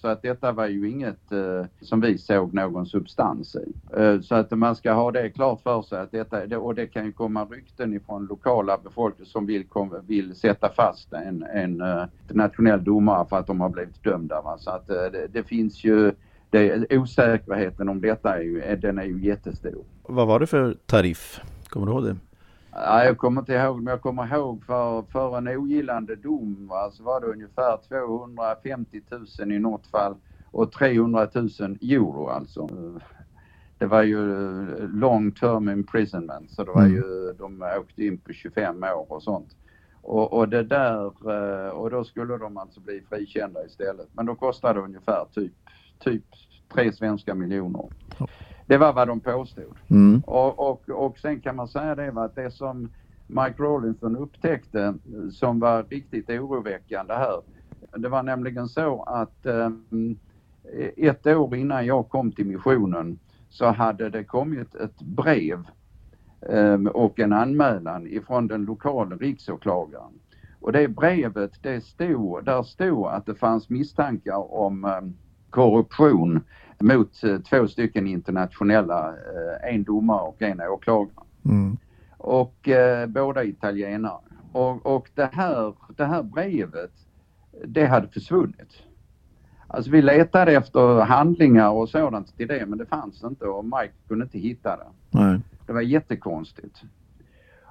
Så 0.00 0.08
att 0.08 0.22
detta 0.22 0.52
var 0.52 0.66
ju 0.66 0.90
inget 0.90 1.32
eh, 1.32 1.66
som 1.80 2.00
vi 2.00 2.18
såg 2.18 2.54
någon 2.54 2.86
substans 2.86 3.56
i. 3.56 3.72
Eh, 3.96 4.20
så 4.20 4.34
att 4.34 4.50
man 4.50 4.76
ska 4.76 4.92
ha 4.92 5.10
det 5.10 5.30
klart 5.30 5.60
för 5.60 5.82
sig 5.82 6.00
att 6.00 6.10
detta, 6.10 6.58
och 6.58 6.74
det 6.74 6.86
kan 6.86 7.04
ju 7.04 7.12
komma 7.12 7.44
rykten 7.44 7.94
ifrån 7.94 8.26
lokala 8.26 8.78
befolkning 8.84 9.26
som 9.26 9.46
vill, 9.46 9.64
kom, 9.64 9.94
vill 10.06 10.34
sätta 10.34 10.68
fast 10.68 11.12
en, 11.12 11.42
en 11.42 11.80
eh, 11.80 12.04
nationell 12.28 12.84
domare 12.84 13.26
för 13.28 13.36
att 13.36 13.46
de 13.46 13.60
har 13.60 13.68
blivit 13.68 14.04
dömda. 14.04 14.42
Va? 14.42 14.58
Så 14.58 14.70
att 14.70 14.90
eh, 14.90 14.96
det, 15.12 15.26
det, 15.32 15.42
finns 15.42 15.84
ju 15.84 16.12
det, 16.50 16.96
osäkerheten 16.98 17.88
om 17.88 18.00
detta 18.00 18.36
är 18.36 18.42
ju, 18.42 18.76
den 18.76 18.98
är 18.98 19.04
ju 19.04 19.24
jättestor. 19.24 19.84
Vad 20.02 20.26
var 20.26 20.40
det 20.40 20.46
för 20.46 20.76
tariff? 20.86 21.40
Kommer 21.68 21.86
du 21.86 21.92
ihåg 21.92 22.04
det? 22.04 22.16
Ja, 22.72 23.04
jag 23.04 23.18
kommer 23.18 23.40
inte 23.40 23.52
ihåg, 23.52 23.82
men 23.82 23.90
jag 23.90 24.00
kommer 24.00 24.36
ihåg 24.36 24.64
för, 24.64 25.02
för 25.02 25.38
en 25.38 25.48
ogillande 25.48 26.16
dom 26.16 26.66
va, 26.66 26.90
så 26.90 27.02
var 27.02 27.20
det 27.20 27.26
ungefär 27.26 27.78
250 27.88 29.00
000 29.38 29.52
i 29.52 29.58
något 29.58 29.86
fall 29.86 30.14
och 30.50 30.72
300 30.72 31.28
000 31.34 31.48
euro 31.80 32.28
alltså. 32.28 32.68
Det 33.78 33.86
var 33.86 34.02
ju 34.02 34.24
long 34.88 35.32
term 35.32 35.68
imprisonment 35.68 36.50
så 36.50 36.64
det 36.64 36.70
var 36.70 36.82
mm. 36.82 36.94
ju, 36.94 37.32
de 37.38 37.62
åkte 37.80 38.04
in 38.04 38.18
på 38.18 38.32
25 38.32 38.82
år 38.82 39.12
och 39.12 39.22
sånt. 39.22 39.56
Och, 40.02 40.32
och 40.32 40.48
det 40.48 40.62
där, 40.62 41.04
eh, 41.06 41.70
och 41.70 41.90
då 41.90 42.04
skulle 42.04 42.36
de 42.36 42.56
alltså 42.56 42.80
bli 42.80 43.02
frikända 43.08 43.64
istället. 43.64 44.08
Men 44.12 44.26
då 44.26 44.34
kostade 44.34 44.80
det 44.80 44.84
ungefär 44.84 45.24
typ 45.34 45.52
typ 45.98 46.24
tre 46.74 46.92
svenska 46.92 47.34
miljoner. 47.34 47.88
Det 48.68 48.78
var 48.78 48.92
vad 48.92 49.08
de 49.08 49.20
påstod. 49.20 49.76
Mm. 49.88 50.22
Och, 50.26 50.70
och, 50.70 50.90
och 50.90 51.18
sen 51.18 51.40
kan 51.40 51.56
man 51.56 51.68
säga 51.68 51.94
det 51.94 52.08
att 52.08 52.34
det 52.34 52.50
som 52.50 52.88
Mike 53.26 53.62
Rawlinson 53.62 54.16
upptäckte 54.16 54.94
som 55.32 55.60
var 55.60 55.82
riktigt 55.82 56.30
oroväckande 56.30 57.14
här. 57.14 57.40
Det 57.96 58.08
var 58.08 58.22
nämligen 58.22 58.68
så 58.68 59.02
att 59.02 59.46
um, 59.46 60.18
ett 60.96 61.26
år 61.26 61.56
innan 61.56 61.86
jag 61.86 62.08
kom 62.08 62.32
till 62.32 62.46
missionen 62.46 63.18
så 63.48 63.66
hade 63.66 64.10
det 64.10 64.24
kommit 64.24 64.74
ett 64.74 65.00
brev 65.02 65.64
um, 66.40 66.86
och 66.86 67.20
en 67.20 67.32
anmälan 67.32 68.06
ifrån 68.06 68.46
den 68.46 68.64
lokala 68.64 69.16
riksåklagaren. 69.16 70.12
Och 70.60 70.72
det 70.72 70.88
brevet, 70.88 71.62
det 71.62 71.84
stod, 71.84 72.44
där 72.44 72.62
stod 72.62 73.06
att 73.06 73.26
det 73.26 73.34
fanns 73.34 73.68
misstankar 73.68 74.52
om 74.54 74.84
um, 74.84 75.16
korruption 75.50 76.40
mot 76.80 77.24
eh, 77.24 77.38
två 77.38 77.68
stycken 77.68 78.06
internationella, 78.06 79.08
eh, 79.08 79.74
en 79.74 79.84
domare 79.84 80.20
och 80.20 80.42
en 80.42 80.60
åklagare. 80.60 81.24
Mm. 81.44 81.76
Och 82.18 82.68
eh, 82.68 83.06
båda 83.06 83.44
italienare. 83.44 84.20
Och, 84.52 84.86
och 84.86 85.10
det, 85.14 85.30
här, 85.32 85.74
det 85.96 86.04
här 86.04 86.22
brevet, 86.22 86.92
det 87.64 87.86
hade 87.86 88.08
försvunnit. 88.08 88.82
Alltså 89.66 89.90
vi 89.90 90.02
letade 90.02 90.52
efter 90.52 91.00
handlingar 91.00 91.70
och 91.70 91.88
sådant 91.88 92.36
till 92.36 92.48
det 92.48 92.66
men 92.66 92.78
det 92.78 92.86
fanns 92.86 93.24
inte 93.24 93.44
och 93.44 93.64
Mike 93.64 93.94
kunde 94.08 94.24
inte 94.24 94.38
hitta 94.38 94.76
det. 94.76 94.86
Nej. 95.10 95.40
Det 95.66 95.72
var 95.72 95.80
jättekonstigt. 95.80 96.82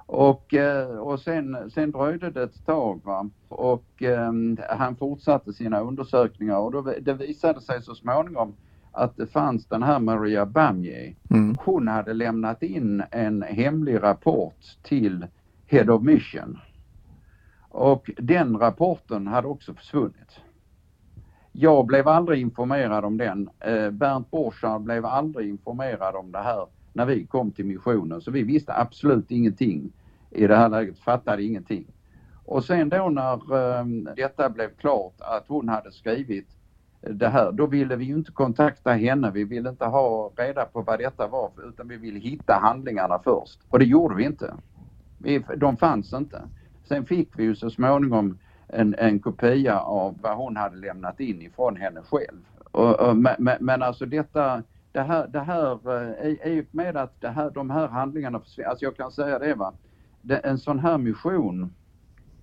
Och, 0.06 0.54
eh, 0.54 0.98
och 0.98 1.20
sen, 1.20 1.70
sen 1.70 1.90
dröjde 1.90 2.30
det 2.30 2.42
ett 2.42 2.66
tag 2.66 3.00
va? 3.04 3.30
och 3.48 4.02
eh, 4.02 4.32
han 4.68 4.96
fortsatte 4.96 5.52
sina 5.52 5.80
undersökningar 5.80 6.58
och 6.58 6.72
då, 6.72 6.94
det 7.00 7.14
visade 7.14 7.60
sig 7.60 7.82
så 7.82 7.94
småningom 7.94 8.54
att 8.98 9.16
det 9.16 9.26
fanns 9.26 9.66
den 9.66 9.82
här 9.82 9.98
Maria 9.98 10.46
Bamier. 10.46 11.14
Mm. 11.30 11.56
Hon 11.58 11.88
hade 11.88 12.14
lämnat 12.14 12.62
in 12.62 13.02
en 13.10 13.42
hemlig 13.42 14.02
rapport 14.02 14.56
till 14.82 15.26
Head 15.66 15.90
of 15.92 16.02
Mission. 16.02 16.58
Och 17.68 18.10
den 18.16 18.58
rapporten 18.58 19.26
hade 19.26 19.48
också 19.48 19.74
försvunnit. 19.74 20.40
Jag 21.52 21.86
blev 21.86 22.08
aldrig 22.08 22.40
informerad 22.40 23.04
om 23.04 23.16
den. 23.16 23.50
Eh, 23.60 23.90
Bernt 23.90 24.30
Borchardt 24.30 24.82
blev 24.82 25.06
aldrig 25.06 25.48
informerad 25.48 26.16
om 26.16 26.32
det 26.32 26.38
här 26.38 26.66
när 26.92 27.06
vi 27.06 27.26
kom 27.26 27.50
till 27.50 27.66
missionen 27.66 28.20
så 28.20 28.30
vi 28.30 28.42
visste 28.42 28.74
absolut 28.74 29.30
ingenting 29.30 29.92
i 30.30 30.46
det 30.46 30.56
här 30.56 30.68
läget, 30.68 30.98
fattade 30.98 31.42
ingenting. 31.42 31.86
Och 32.44 32.64
sen 32.64 32.88
då 32.88 33.08
när 33.08 33.52
um, 33.52 34.08
detta 34.16 34.50
blev 34.50 34.68
klart 34.68 35.14
att 35.18 35.44
hon 35.48 35.68
hade 35.68 35.92
skrivit 35.92 36.57
det 37.00 37.28
här, 37.28 37.52
då 37.52 37.66
ville 37.66 37.96
vi 37.96 38.04
ju 38.04 38.14
inte 38.14 38.32
kontakta 38.32 38.92
henne. 38.92 39.30
Vi 39.30 39.44
ville 39.44 39.68
inte 39.68 39.84
ha 39.84 40.32
reda 40.36 40.64
på 40.64 40.82
vad 40.82 40.98
detta 40.98 41.26
var 41.26 41.50
utan 41.68 41.88
vi 41.88 41.96
ville 41.96 42.18
hitta 42.18 42.58
handlingarna 42.62 43.18
först. 43.24 43.60
Och 43.68 43.78
det 43.78 43.84
gjorde 43.84 44.14
vi 44.14 44.24
inte. 44.24 44.54
Vi, 45.18 45.44
de 45.56 45.76
fanns 45.76 46.12
inte. 46.12 46.42
Sen 46.88 47.06
fick 47.06 47.38
vi 47.38 47.42
ju 47.42 47.56
så 47.56 47.70
småningom 47.70 48.38
en, 48.68 48.94
en 48.98 49.18
kopia 49.18 49.80
av 49.80 50.18
vad 50.22 50.36
hon 50.36 50.56
hade 50.56 50.76
lämnat 50.76 51.20
in 51.20 51.42
ifrån 51.42 51.76
henne 51.76 52.00
själv. 52.02 52.38
Och, 52.70 53.00
och, 53.00 53.16
men, 53.16 53.56
men 53.60 53.82
alltså 53.82 54.06
detta, 54.06 54.62
det 54.92 55.00
här, 55.00 55.26
det 55.26 55.40
här 55.40 55.72
eh, 55.72 56.18
är 56.20 56.46
i 56.46 56.60
och 56.60 56.74
med 56.74 56.96
att 56.96 57.20
det 57.20 57.28
här, 57.28 57.50
de 57.50 57.70
här 57.70 57.88
handlingarna 57.88 58.40
försvinner, 58.40 58.68
alltså 58.68 58.84
jag 58.84 58.96
kan 58.96 59.10
säga 59.10 59.38
det 59.38 59.54
va, 59.54 59.72
det, 60.22 60.36
en 60.36 60.58
sån 60.58 60.78
här 60.78 60.98
mission 60.98 61.70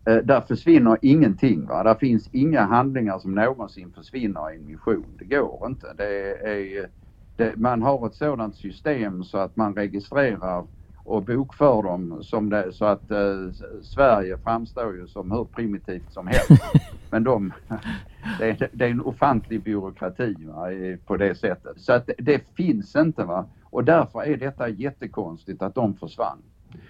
där 0.05 0.41
försvinner 0.41 0.97
ingenting. 1.01 1.65
Va? 1.65 1.83
Där 1.83 1.95
finns 1.95 2.29
inga 2.31 2.62
handlingar 2.62 3.19
som 3.19 3.35
någonsin 3.35 3.93
försvinner 3.95 4.53
i 4.53 4.55
en 4.55 4.65
mission. 4.65 5.05
Det 5.19 5.25
går 5.25 5.63
inte. 5.67 5.93
Det 5.97 6.31
är, 6.31 6.89
det, 7.38 7.55
man 7.55 7.81
har 7.81 8.07
ett 8.07 8.15
sådant 8.15 8.55
system 8.55 9.24
så 9.24 9.38
att 9.38 9.55
man 9.55 9.75
registrerar 9.75 10.65
och 11.05 11.24
bokför 11.24 11.83
dem 11.83 12.24
som 12.24 12.50
det, 12.50 12.74
så 12.74 12.85
att 12.85 13.12
eh, 13.12 13.51
Sverige 13.81 14.38
framstår 14.38 14.95
ju 14.95 15.07
som 15.07 15.31
hur 15.31 15.43
primitivt 15.43 16.13
som 16.13 16.27
helst. 16.27 16.63
Men 17.09 17.24
de, 17.24 17.53
det, 18.39 18.50
är, 18.50 18.69
det 18.71 18.85
är 18.85 18.89
en 18.89 19.01
ofantlig 19.01 19.63
byråkrati 19.63 20.35
va, 20.39 20.67
på 21.05 21.17
det 21.17 21.35
sättet. 21.35 21.79
Så 21.81 21.93
att 21.93 22.07
det, 22.07 22.13
det 22.17 22.41
finns 22.55 22.95
inte 22.95 23.24
va. 23.24 23.45
Och 23.63 23.83
därför 23.83 24.24
är 24.24 24.38
detta 24.38 24.69
jättekonstigt 24.69 25.62
att 25.62 25.75
de 25.75 25.93
försvann. 25.93 26.41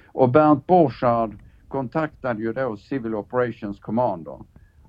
Och 0.07 0.29
Bernt 0.29 0.67
Borchardt 0.67 1.33
kontaktade 1.75 2.41
ju 2.41 2.53
då 2.53 2.77
Civil 2.77 3.15
Operations 3.15 3.79
Commander 3.79 4.37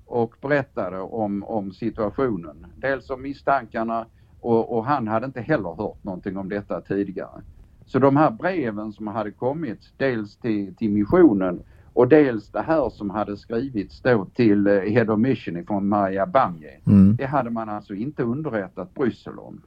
och 0.05 0.35
berättade 0.41 0.99
om, 0.99 1.43
om 1.43 1.71
situationen. 1.71 2.65
Dels 2.75 3.09
om 3.09 3.21
misstankarna 3.21 4.05
och, 4.39 4.77
och, 4.77 4.85
han 4.85 5.07
hade 5.07 5.25
inte 5.25 5.41
heller 5.41 5.75
hört 5.75 6.03
någonting 6.03 6.37
om 6.37 6.49
detta 6.49 6.81
tidigare. 6.81 7.41
Så 7.85 7.99
de 7.99 8.17
här 8.17 8.31
breven 8.31 8.93
som 8.93 9.07
hade 9.07 9.31
kommit 9.31 9.79
dels 9.97 10.37
till, 10.37 10.75
till 10.75 10.91
missionen 10.91 11.63
och 11.93 12.07
dels 12.07 12.51
det 12.51 12.61
här 12.61 12.89
som 12.89 13.09
hade 13.09 13.37
skrivits 13.37 14.01
då 14.01 14.25
till 14.25 14.67
eh, 14.67 14.73
Head 14.73 15.13
of 15.13 15.19
Mission 15.19 15.65
från 15.65 15.87
Maria 15.87 16.25
Bamje. 16.25 16.79
Mm. 16.85 17.15
Det 17.15 17.25
hade 17.25 17.49
man 17.49 17.69
alltså 17.69 17.93
inte 17.93 18.23
underrättat 18.23 18.93
Bryssel 18.93 19.39
om. 19.39 19.61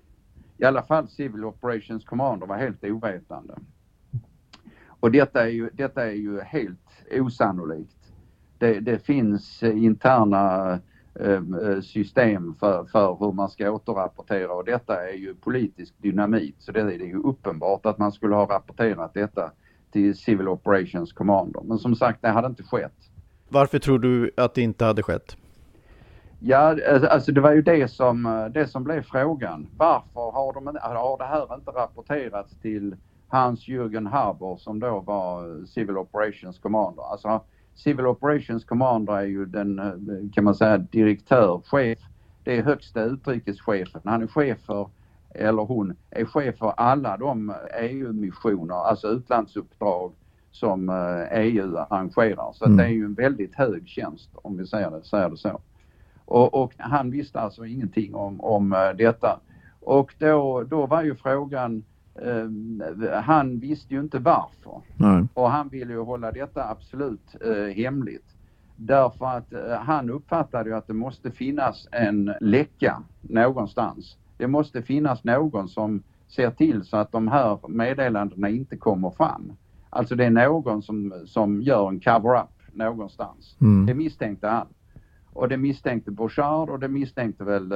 I 0.59 0.65
alla 0.65 0.83
fall 0.83 1.09
Civil 1.09 1.45
Operations 1.45 2.05
Commander 2.05 2.47
var 2.47 2.57
helt 2.57 2.85
ovetande. 2.85 3.55
Och 5.01 5.11
detta 5.11 5.43
är 5.43 5.51
ju, 5.51 5.71
detta 5.73 6.07
är 6.07 6.15
ju 6.15 6.41
helt 6.41 6.90
osannolikt. 7.13 7.97
Det, 8.59 8.81
det 8.81 8.99
finns 8.99 9.63
interna 9.63 10.73
eh, 11.15 11.81
system 11.83 12.55
för, 12.55 12.85
för 12.85 13.17
hur 13.21 13.33
man 13.33 13.49
ska 13.49 13.71
återrapportera 13.71 14.53
och 14.53 14.65
detta 14.65 15.09
är 15.09 15.15
ju 15.15 15.35
politisk 15.35 15.95
dynamit 15.99 16.55
så 16.59 16.73
det 16.73 16.81
är 16.81 16.91
ju 16.91 17.23
uppenbart 17.23 17.87
att 17.87 17.99
man 17.99 18.13
skulle 18.13 18.35
ha 18.35 18.47
rapporterat 18.47 19.15
detta 19.15 19.51
till 19.93 20.17
Civil 20.17 20.49
Operations 20.49 21.13
Commander. 21.13 21.61
Men 21.65 21.79
som 21.79 21.95
sagt, 21.95 22.23
det 22.23 22.29
hade 22.29 22.47
inte 22.47 22.63
skett. 22.63 23.11
Varför 23.49 23.79
tror 23.79 23.99
du 23.99 24.31
att 24.37 24.55
det 24.55 24.63
inte 24.63 24.85
hade 24.85 25.03
skett? 25.03 25.37
Ja, 26.43 26.77
alltså 27.11 27.33
det 27.33 27.41
var 27.41 27.53
ju 27.53 27.63
det 27.63 27.91
som, 27.91 28.51
det 28.55 28.67
som 28.67 28.85
blev 28.85 29.03
frågan. 29.03 29.67
Varför 29.77 30.31
har, 30.31 30.53
de, 30.53 30.67
har 30.83 31.19
det 31.19 31.25
här 31.25 31.55
inte 31.55 31.71
rapporterats 31.71 32.61
till 32.63 32.97
Hans-Jürgen 33.31 34.07
Haber 34.07 34.57
som 34.57 34.81
då 34.81 35.01
var 35.01 35.65
Civil 35.67 35.97
Operations 35.97 36.59
Commander. 36.59 37.03
Alltså 37.03 37.41
Civil 37.75 38.07
Operations 38.07 38.65
Commander 38.65 39.13
är 39.13 39.27
ju 39.27 39.47
den, 39.47 39.79
eh, 39.79 40.33
kan 40.33 40.45
man 40.45 40.55
säga, 40.55 40.79
direktör, 40.79 41.63
chef. 41.65 41.99
Det 42.45 42.59
är 42.59 42.63
högsta 42.63 43.03
utrikeschefen. 43.03 44.01
Han 44.05 44.23
är 44.23 44.27
chef 44.27 44.59
för, 44.61 44.89
eller 45.35 45.63
hon, 45.63 45.97
är 46.11 46.25
chef 46.25 46.59
för 46.59 46.71
alla 46.77 47.17
de 47.17 47.55
EU-missioner, 47.81 48.75
alltså 48.75 49.09
utlandsuppdrag 49.09 50.13
som 50.51 50.89
EU 51.33 51.77
eh, 51.77 51.81
e 51.81 51.87
arrangerar. 51.91 52.53
Så 52.53 52.65
mm. 52.65 52.77
det 52.77 52.85
är 52.85 52.89
ju 52.89 53.05
en 53.05 53.15
väldigt 53.15 53.55
hög 53.55 53.89
tjänst 53.89 54.31
om 54.35 54.57
vi 54.57 54.67
säger 54.67 54.91
det, 54.91 55.05
säger 55.05 55.31
det 55.31 55.37
så. 55.37 55.61
Och, 56.25 56.55
och, 56.63 56.75
han 56.79 57.11
visste 57.11 57.41
alltså 57.41 57.67
ingenting 57.67 58.15
om, 58.15 58.41
om 58.41 58.73
eh, 58.73 58.91
detta. 58.97 59.41
Och 59.81 60.15
då, 60.19 60.63
då 60.63 60.87
var 60.87 61.03
ju 61.03 61.15
frågan 61.15 61.85
Uh, 62.19 63.13
han 63.13 63.59
visste 63.59 63.95
ju 63.95 64.01
inte 64.01 64.19
varför. 64.19 64.81
Nej. 64.97 65.25
Och 65.35 65.51
han 65.51 65.69
ville 65.69 65.93
ju 65.93 66.01
hålla 66.01 66.33
detta 66.33 66.69
absolut 66.69 67.37
uh, 67.47 67.67
hemligt. 67.67 68.25
Därför 68.77 69.27
att 69.27 69.53
uh, 69.53 69.73
han 69.73 70.11
uppfattade 70.11 70.71
ju 70.71 70.77
att 70.77 70.87
det 70.87 70.93
måste 70.93 71.31
finnas 71.31 71.89
en 71.93 72.35
läcka 72.41 73.03
någonstans. 73.21 74.17
Det 74.37 74.47
måste 74.47 74.83
finnas 74.83 75.25
någon 75.25 75.69
som 75.69 76.03
ser 76.29 76.51
till 76.51 76.85
så 76.85 76.97
att 76.97 77.13
de 77.13 77.29
här 77.29 77.59
meddelandena 77.69 78.49
inte 78.49 78.77
kommer 78.77 79.11
fram. 79.11 79.53
Alltså 79.91 80.15
det 80.15 80.25
är 80.25 80.31
någon 80.31 80.83
som, 80.83 81.13
som 81.27 81.63
gör 81.63 81.89
en 81.89 82.01
cover-up 82.01 82.73
någonstans. 82.73 83.57
Mm. 83.61 83.87
Det 83.87 83.95
misstänkte 83.95 84.49
han. 84.49 84.67
Och 85.33 85.49
det 85.49 85.57
misstänkte 85.57 86.11
Bouchard 86.11 86.71
och 86.71 86.81
det 86.81 86.89
misstänkte 86.89 87.45
väl 87.45 87.71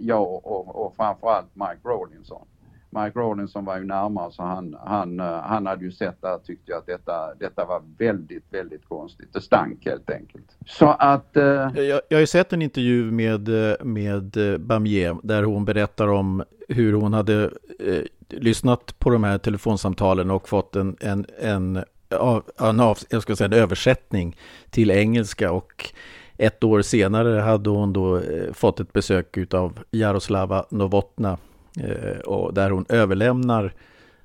jag 0.00 0.46
och, 0.46 0.86
och 0.86 0.94
framförallt 0.96 1.54
Mike 1.54 1.88
Rawlinson. 1.88 2.46
Mike 2.90 3.18
Rawlinson 3.18 3.64
var 3.64 3.78
ju 3.78 3.84
närmare 3.84 4.32
så 4.32 4.42
han, 4.42 4.76
han, 4.84 5.20
eh, 5.20 5.26
han 5.26 5.66
hade 5.66 5.84
ju 5.84 5.92
sett 5.92 6.22
det 6.22 6.38
tyckte 6.44 6.70
jag 6.70 6.78
att 6.78 6.86
detta, 6.86 7.34
detta 7.34 7.64
var 7.64 7.82
väldigt, 7.98 8.44
väldigt 8.50 8.88
konstigt. 8.88 9.32
Det 9.32 9.40
stank 9.40 9.84
helt 9.84 10.10
enkelt. 10.10 10.56
Så 10.66 10.86
att... 10.98 11.36
Eh... 11.36 11.42
Jag, 11.42 12.00
jag 12.08 12.16
har 12.16 12.20
ju 12.20 12.26
sett 12.26 12.52
en 12.52 12.62
intervju 12.62 13.10
med, 13.10 13.70
eh, 13.70 13.84
med 13.84 14.52
eh, 14.52 14.58
Bamier 14.58 15.16
där 15.22 15.42
hon 15.42 15.64
berättar 15.64 16.08
om 16.08 16.44
hur 16.68 16.92
hon 16.92 17.12
hade 17.12 17.50
eh, 17.78 18.02
lyssnat 18.28 18.98
på 18.98 19.10
de 19.10 19.24
här 19.24 19.38
telefonsamtalen 19.38 20.30
och 20.30 20.48
fått 20.48 20.76
en, 20.76 20.96
en, 21.00 21.26
en, 21.38 21.84
en, 22.58 22.80
av, 22.80 22.98
jag 23.10 23.22
ska 23.22 23.36
säga, 23.36 23.46
en 23.46 23.62
översättning 23.62 24.36
till 24.70 24.90
engelska 24.90 25.52
och 25.52 25.92
ett 26.38 26.64
år 26.64 26.82
senare 26.82 27.40
hade 27.40 27.70
hon 27.70 27.92
då 27.92 28.20
fått 28.52 28.80
ett 28.80 28.92
besök 28.92 29.54
av 29.54 29.78
Jaroslava 29.90 30.66
Novotna 30.70 31.38
Eh, 31.76 32.18
och 32.18 32.54
där 32.54 32.70
hon 32.70 32.86
överlämnar 32.88 33.72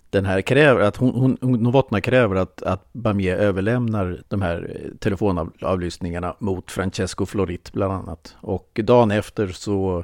den 0.09 0.25
här 0.25 0.41
kräver, 0.41 0.81
att 0.81 0.95
hon, 0.95 1.37
hon 1.41 1.63
Novotna 1.63 2.01
kräver 2.01 2.35
att, 2.35 2.63
att 2.63 2.93
Bamier 2.93 3.37
överlämnar 3.37 4.23
de 4.27 4.41
här 4.41 4.75
eh, 4.75 4.97
telefonavlyssningarna 4.97 6.35
mot 6.39 6.71
Francesco 6.71 7.25
Florit 7.25 7.73
bland 7.73 7.93
annat. 7.93 8.35
Och 8.41 8.79
dagen 8.83 9.11
efter 9.11 9.47
så, 9.47 10.03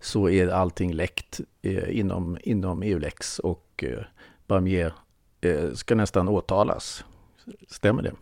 så 0.00 0.28
är 0.28 0.48
allting 0.48 0.92
läckt 0.92 1.40
eh, 1.62 1.98
inom, 1.98 2.38
inom 2.42 2.82
EU-lex 2.82 3.38
och 3.38 3.84
eh, 3.86 4.04
Bamier 4.46 4.92
eh, 5.40 5.70
ska 5.72 5.94
nästan 5.94 6.28
åtalas. 6.28 7.04
Stämmer 7.68 8.02
det? 8.02 8.12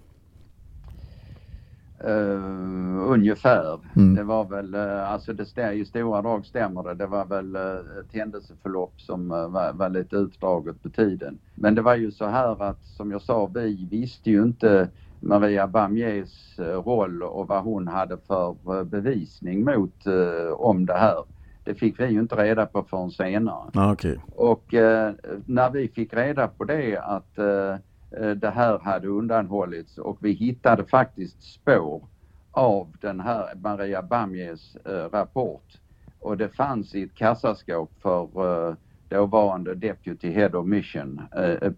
Uh, 2.07 3.13
ungefär. 3.13 3.81
Mm. 3.97 4.15
Det 4.15 4.23
var 4.23 4.45
väl, 4.45 4.75
uh, 4.75 5.13
alltså 5.13 5.33
det 5.33 5.45
stä, 5.45 5.73
i 5.73 5.85
stora 5.85 6.23
drag 6.23 6.47
stämmer 6.47 6.83
det. 6.83 6.95
Det 6.95 7.07
var 7.07 7.25
väl 7.25 7.57
uh, 7.57 8.01
ett 8.01 8.13
händelseförlopp 8.13 9.01
som 9.01 9.29
var, 9.29 9.73
var, 9.73 9.89
lite 9.89 10.17
utdraget 10.17 10.83
på 10.83 10.89
tiden. 10.89 11.39
Men 11.55 11.75
det 11.75 11.83
var 11.83 11.95
ju 11.95 12.11
så 12.11 12.27
här 12.27 12.63
att 12.63 12.85
som 12.85 13.11
jag 13.11 13.23
sa, 13.23 13.51
vi 13.55 13.89
visste 13.91 14.31
ju 14.31 14.43
inte 14.43 14.89
Maria 15.21 15.67
Bamiers 15.67 16.59
roll 16.59 17.23
och 17.23 17.49
vad 17.49 17.63
hon 17.63 17.89
hade 17.89 18.17
för 18.17 18.85
bevisning 18.85 19.65
mot 19.65 20.07
om 20.57 20.87
det 20.87 20.95
här. 20.95 21.25
Det 21.65 21.75
fick 21.75 22.01
vi 22.01 22.07
ju 22.07 22.21
inte 22.21 22.37
reda 22.37 22.67
på 22.67 22.83
förrän 22.83 23.11
senare. 23.11 23.71
Ah, 23.75 23.93
okay. 23.93 24.17
Och 24.37 24.65
när 25.47 25.71
vi 25.71 25.89
fick 25.89 26.15
reda 26.15 26.49
på 26.49 26.65
det 26.65 26.97
att 26.97 27.39
Eh, 27.39 27.77
Eh, 28.17 28.31
det 28.31 28.51
här 28.51 28.79
hade 28.79 29.09
undanhållits 29.09 29.99
och 29.99 30.19
vi 30.21 30.33
hittade 30.33 30.85
faktiskt 30.85 31.43
spår 31.43 32.07
av 32.51 32.97
den 33.01 33.21
här 33.21 33.55
Maria 33.63 34.03
Bamjes 34.03 34.77
eh, 34.77 35.09
rapport 35.13 35.81
och 36.21 36.37
det 36.37 36.49
fanns 36.49 36.95
i 36.95 37.03
ett 37.03 37.15
kassaskåp 37.15 37.91
för 38.03 38.69
eh, 38.69 38.75
dåvarande 39.09 39.75
Deputy 39.75 40.31
Head 40.31 40.49
of 40.49 40.67
Mission 40.67 41.23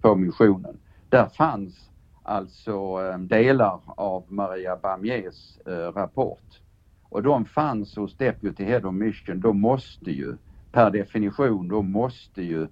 på 0.01 0.15
missionen. 0.15 0.79
Där 1.09 1.27
fanns 1.27 1.91
alltså 2.23 2.99
delar 3.19 3.81
av 3.87 4.25
Maria 4.29 4.77
Bamjes 4.77 5.59
rapport 5.95 6.61
och 7.09 7.23
de 7.23 7.45
fanns 7.45 7.97
hos 7.97 8.17
Deputy 8.17 8.65
Head 8.65 8.81
of 8.85 8.95
Mission. 8.95 9.41
Då 9.41 9.53
måste 9.53 10.11
ju 10.11 10.37
per 10.73 10.91
definition, 10.91 11.69
då 11.69 11.83
måste 11.83 12.43
ju 12.43 12.69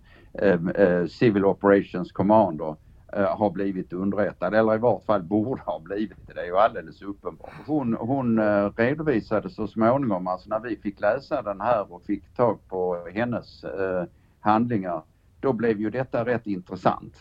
Civil 1.08 1.44
Operations 1.44 2.12
Commander 2.12 2.76
Eh, 3.16 3.36
har 3.36 3.50
blivit 3.50 3.92
underrättad 3.92 4.54
eller 4.54 4.74
i 4.74 4.78
vart 4.78 5.04
fall 5.04 5.22
borde 5.22 5.62
ha 5.62 5.78
blivit 5.78 6.18
det. 6.26 6.34
Det 6.34 6.40
är 6.40 6.44
ju 6.44 6.56
alldeles 6.56 7.02
uppenbart. 7.02 7.52
Hon, 7.66 7.94
hon 7.94 8.38
eh, 8.38 8.70
redovisade 8.76 9.50
så 9.50 9.66
småningom, 9.66 10.26
alltså 10.26 10.48
när 10.48 10.60
vi 10.60 10.76
fick 10.76 11.00
läsa 11.00 11.42
den 11.42 11.60
här 11.60 11.92
och 11.92 12.02
fick 12.02 12.34
tag 12.34 12.58
på 12.68 13.08
hennes 13.14 13.64
eh, 13.64 14.04
handlingar, 14.40 15.02
då 15.40 15.52
blev 15.52 15.80
ju 15.80 15.90
detta 15.90 16.24
rätt 16.24 16.46
intressant. 16.46 17.16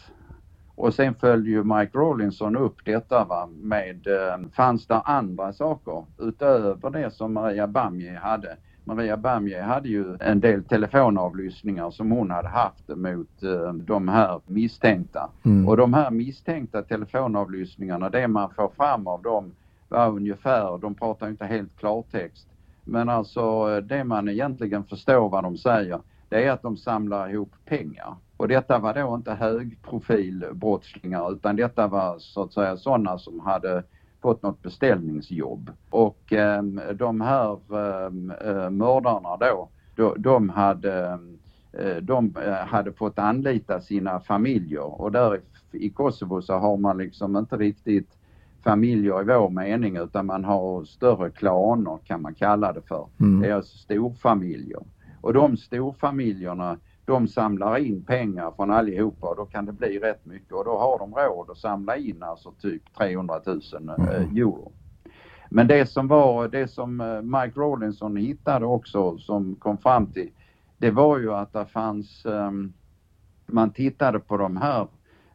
Och 0.75 0.93
sen 0.93 1.15
följde 1.15 1.49
ju 1.49 1.63
Mike 1.63 1.97
Rawlinson 1.97 2.57
upp 2.57 2.85
detta 2.85 3.25
va, 3.25 3.49
med, 3.61 4.07
eh, 4.07 4.49
fanns 4.53 4.87
det 4.87 4.99
andra 4.99 5.53
saker 5.53 6.05
utöver 6.19 6.89
det 6.89 7.11
som 7.11 7.33
Maria 7.33 7.67
Bamje 7.67 8.19
hade? 8.19 8.57
Maria 8.83 9.17
Bamje 9.17 9.61
hade 9.61 9.89
ju 9.89 10.17
en 10.19 10.39
del 10.39 10.63
telefonavlyssningar 10.63 11.91
som 11.91 12.11
hon 12.11 12.31
hade 12.31 12.47
haft 12.47 12.87
mot 12.87 13.43
eh, 13.43 13.73
de 13.73 14.07
här 14.07 14.41
misstänkta. 14.45 15.29
Mm. 15.45 15.67
Och 15.67 15.77
de 15.77 15.93
här 15.93 16.11
misstänkta 16.11 16.81
telefonavlyssningarna, 16.81 18.09
det 18.09 18.27
man 18.27 18.49
får 18.49 18.71
fram 18.77 19.07
av 19.07 19.21
dem 19.21 19.51
var 19.89 20.09
ungefär, 20.09 20.77
de 20.77 20.95
pratar 20.95 21.29
inte 21.29 21.45
helt 21.45 21.77
klartext, 21.77 22.47
men 22.83 23.09
alltså 23.09 23.81
det 23.81 24.03
man 24.03 24.29
egentligen 24.29 24.83
förstår 24.83 25.29
vad 25.29 25.43
de 25.43 25.57
säger, 25.57 25.99
det 26.29 26.45
är 26.45 26.51
att 26.51 26.61
de 26.61 26.77
samlar 26.77 27.29
ihop 27.29 27.51
pengar. 27.65 28.15
Och 28.37 28.47
detta 28.47 28.79
var 28.79 28.93
då 28.93 29.15
inte 29.15 29.33
högprofilbrottslingar 29.33 31.33
utan 31.33 31.55
detta 31.55 31.87
var 31.87 32.19
så 32.19 32.43
att 32.43 32.53
säga 32.53 32.77
sådana 32.77 33.17
som 33.17 33.39
hade 33.39 33.83
fått 34.21 34.43
något 34.43 34.61
beställningsjobb. 34.61 35.71
Och 35.89 36.33
eh, 36.33 36.63
de 36.93 37.21
här 37.21 37.59
ehm, 37.77 38.31
eh, 38.31 38.69
mördarna 38.69 39.37
då, 39.37 39.69
de, 39.95 40.21
de 40.21 40.49
hade 40.49 41.19
eh, 41.73 41.95
de 42.01 42.35
eh, 42.45 42.53
hade 42.53 42.93
fått 42.93 43.19
anlita 43.19 43.81
sina 43.81 44.19
familjer 44.19 45.01
och 45.01 45.11
där 45.11 45.41
i 45.71 45.89
Kosovo 45.89 46.41
så 46.41 46.53
har 46.53 46.77
man 46.77 46.97
liksom 46.97 47.37
inte 47.37 47.57
riktigt 47.57 48.17
familjer 48.63 49.21
i 49.21 49.23
vår 49.23 49.49
mening 49.49 49.97
utan 49.97 50.25
man 50.25 50.45
har 50.45 50.83
större 50.83 51.29
klaner 51.29 51.97
kan 52.03 52.21
man 52.21 52.33
kalla 52.33 52.73
det 52.73 52.81
för. 52.81 53.07
Mm. 53.19 53.41
Det 53.41 53.47
är 53.47 53.53
alltså 53.53 53.77
storfamiljer. 53.77 54.81
Och 55.21 55.33
de 55.33 55.57
storfamiljerna 55.57 56.77
de 57.11 57.27
samlar 57.27 57.77
in 57.77 58.03
pengar 58.03 58.51
från 58.51 58.71
allihopa 58.71 59.27
och 59.27 59.35
då 59.35 59.45
kan 59.45 59.65
det 59.65 59.71
bli 59.71 59.99
rätt 59.99 60.25
mycket 60.25 60.53
och 60.53 60.65
då 60.65 60.77
har 60.77 60.99
de 60.99 61.15
råd 61.15 61.49
att 61.49 61.57
samla 61.57 61.97
in 61.97 62.23
alltså 62.23 62.51
typ 62.51 62.97
300 62.97 63.41
000 63.45 63.61
eh, 63.73 64.15
mm. 64.15 64.37
euro. 64.37 64.71
Men 65.49 65.67
det 65.67 65.85
som 65.85 66.07
var, 66.07 66.47
det 66.47 66.67
som 66.67 67.01
eh, 67.01 67.21
Mike 67.21 67.59
Rawlinson 67.59 68.15
hittade 68.15 68.65
också 68.65 69.17
som 69.17 69.55
kom 69.55 69.77
fram 69.77 70.05
till, 70.05 70.29
det 70.77 70.91
var 70.91 71.17
ju 71.17 71.33
att 71.33 71.53
det 71.53 71.65
fanns, 71.65 72.25
um, 72.25 72.73
man 73.45 73.69
tittade 73.69 74.19
på 74.19 74.37
de 74.37 74.57
här 74.57 74.87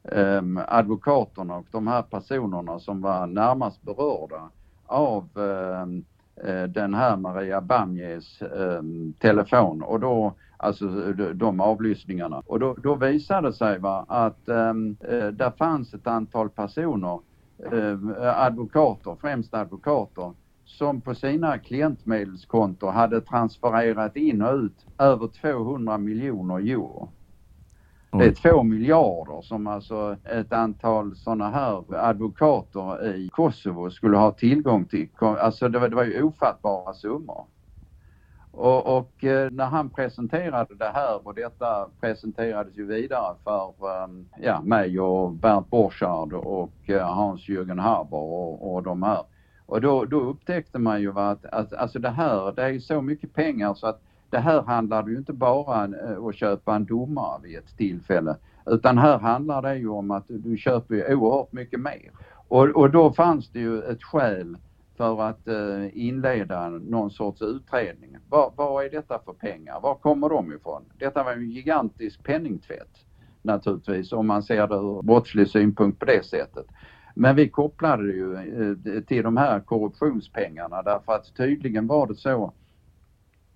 um, 0.02 0.60
advokaterna 0.68 1.56
och 1.56 1.66
de 1.70 1.86
här 1.86 2.02
personerna 2.02 2.78
som 2.78 3.00
var 3.00 3.26
närmast 3.26 3.82
berörda 3.82 4.50
av 4.86 5.28
um, 5.34 6.04
Eh, 6.44 6.62
den 6.62 6.94
här 6.94 7.16
Maria 7.16 7.60
Bamjes 7.60 8.42
ehm, 8.42 9.12
telefon 9.20 9.82
och 9.82 10.00
då 10.00 10.34
alltså 10.56 10.86
de 11.34 11.60
avlyssningarna. 11.60 12.42
Och 12.46 12.60
då, 12.60 12.74
då 12.82 12.94
visade 12.94 13.48
det 13.48 13.52
sig 13.52 13.78
va, 13.78 14.04
att 14.08 14.48
um, 14.48 14.96
där 15.32 15.50
fanns 15.58 15.94
ett 15.94 16.06
antal 16.06 16.50
personer, 16.50 17.20
ehm, 17.72 18.14
advokater, 18.18 19.16
främst 19.20 19.54
advokater, 19.54 20.32
som 20.64 21.00
på 21.00 21.14
sina 21.14 21.58
klientmedelskonton 21.58 22.94
hade 22.94 23.20
transfererat 23.20 24.16
in 24.16 24.42
och 24.42 24.54
ut 24.54 24.86
över 24.98 25.28
200 25.28 25.98
miljoner 25.98 26.58
euro. 26.58 27.08
Det 28.10 28.24
är 28.24 28.32
två 28.32 28.62
miljarder 28.62 29.42
som 29.42 29.66
alltså 29.66 30.16
ett 30.24 30.52
antal 30.52 31.16
sådana 31.16 31.50
här 31.50 31.84
advokater 31.94 33.14
i 33.14 33.28
Kosovo 33.28 33.90
skulle 33.90 34.16
ha 34.16 34.32
tillgång 34.32 34.84
till. 34.84 35.08
Alltså 35.18 35.68
det 35.68 35.78
var, 35.78 35.88
det 35.88 35.96
var 35.96 36.04
ju 36.04 36.22
ofattbara 36.22 36.94
summor. 36.94 37.46
Och, 38.56 38.98
och, 38.98 39.24
eh, 39.24 39.50
när 39.50 39.64
han 39.64 39.90
presenterade 39.90 40.74
det 40.74 40.90
här 40.94 41.26
och 41.26 41.34
detta 41.34 41.88
presenterades 42.00 42.78
ju 42.78 42.86
vidare 42.86 43.34
för 43.44 43.74
um, 44.04 44.28
ja, 44.40 44.60
mig 44.62 45.00
och 45.00 45.32
Bernt 45.32 45.70
Borchardt 45.70 46.32
och 46.32 46.88
uh, 46.88 46.96
Hans-Jürgen 46.96 47.80
Haber 47.80 48.18
och, 48.18 48.74
och 48.74 48.82
de 48.82 49.02
här. 49.02 49.22
Och 49.66 49.80
då, 49.80 50.04
då 50.04 50.20
upptäckte 50.20 50.78
man 50.78 51.00
ju 51.00 51.18
att, 51.18 51.44
att 51.44 51.72
alltså 51.72 51.98
det 51.98 52.10
här, 52.10 52.52
det 52.52 52.62
är 52.62 52.78
så 52.78 53.02
mycket 53.02 53.34
pengar 53.34 53.74
så 53.74 53.86
att 53.86 54.02
det 54.30 54.38
här 54.38 54.62
handlar 54.62 55.08
ju 55.08 55.16
inte 55.16 55.32
bara 55.32 55.84
om 55.84 56.28
att 56.28 56.36
köpa 56.36 56.76
en 56.76 56.84
domare 56.84 57.40
vid 57.42 57.58
ett 57.58 57.76
tillfälle 57.76 58.36
utan 58.66 58.98
här 58.98 59.18
handlar 59.18 59.62
det 59.62 59.76
ju 59.76 59.88
om 59.88 60.10
att 60.10 60.24
du 60.28 60.56
köper 60.56 60.94
ju 60.94 61.14
oerhört 61.14 61.52
mycket 61.52 61.80
mer. 61.80 62.10
Och, 62.48 62.68
och 62.68 62.90
då 62.90 63.12
fanns 63.12 63.50
det 63.50 63.60
ju 63.60 63.82
ett 63.82 64.02
skäl 64.02 64.56
för 64.96 65.22
att 65.22 65.48
eh, 65.48 65.98
inleda 66.06 66.68
någon 66.68 67.10
sorts 67.10 67.42
utredning. 67.42 68.16
Vad, 68.28 68.84
är 68.84 68.90
detta 68.90 69.18
för 69.24 69.32
pengar? 69.32 69.80
Var 69.80 69.94
kommer 69.94 70.28
de 70.28 70.52
ifrån? 70.52 70.82
Detta 70.98 71.24
var 71.24 71.32
en 71.32 71.50
gigantisk 71.50 72.22
penningtvätt 72.22 73.06
naturligtvis 73.42 74.12
om 74.12 74.26
man 74.26 74.42
ser 74.42 74.66
det 74.66 74.74
ur 74.74 75.02
brottslig 75.02 75.48
synpunkt 75.48 75.98
på 75.98 76.04
det 76.04 76.26
sättet. 76.26 76.66
Men 77.14 77.36
vi 77.36 77.48
kopplade 77.48 78.06
det 78.06 78.12
ju 78.12 78.34
eh, 78.34 79.02
till 79.02 79.22
de 79.22 79.36
här 79.36 79.60
korruptionspengarna 79.60 80.82
därför 80.82 81.12
att 81.12 81.36
tydligen 81.36 81.86
var 81.86 82.06
det 82.06 82.14
så 82.14 82.52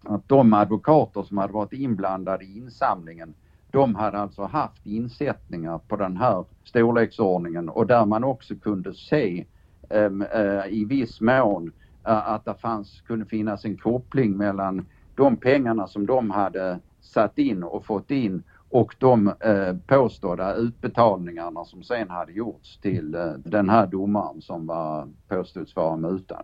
att 0.04 0.28
de 0.28 0.52
advokater 0.52 1.22
som 1.22 1.38
hade 1.38 1.52
varit 1.52 1.72
inblandade 1.72 2.44
i 2.44 2.58
insamlingen 2.58 3.34
de 3.70 3.94
hade 3.94 4.18
alltså 4.18 4.42
haft 4.42 4.86
insättningar 4.86 5.78
på 5.78 5.96
den 5.96 6.16
här 6.16 6.44
storleksordningen 6.64 7.68
och 7.68 7.86
där 7.86 8.06
man 8.06 8.24
också 8.24 8.54
kunde 8.54 8.94
se 8.94 9.44
um, 9.88 10.22
uh, 10.22 10.66
i 10.68 10.84
viss 10.84 11.20
mån 11.20 11.66
uh, 12.08 12.30
att 12.30 12.44
det 12.44 12.54
fanns, 12.54 13.00
kunde 13.00 13.26
finnas 13.26 13.64
en 13.64 13.76
koppling 13.76 14.36
mellan 14.36 14.86
de 15.14 15.36
pengarna 15.36 15.86
som 15.86 16.06
de 16.06 16.30
hade 16.30 16.78
satt 17.00 17.38
in 17.38 17.62
och 17.62 17.84
fått 17.84 18.10
in 18.10 18.42
och 18.70 18.96
de 18.98 19.28
eh, 19.40 19.76
påstådda 19.86 20.54
utbetalningarna 20.54 21.64
som 21.64 21.82
sen 21.82 22.10
hade 22.10 22.32
gjorts 22.32 22.78
till 22.78 23.14
eh, 23.14 23.32
den 23.44 23.68
här 23.68 23.86
domaren 23.86 24.42
som 24.42 24.66
var 24.66 25.08
påstods 25.28 25.76
vara 25.76 25.96
mutad. 25.96 26.42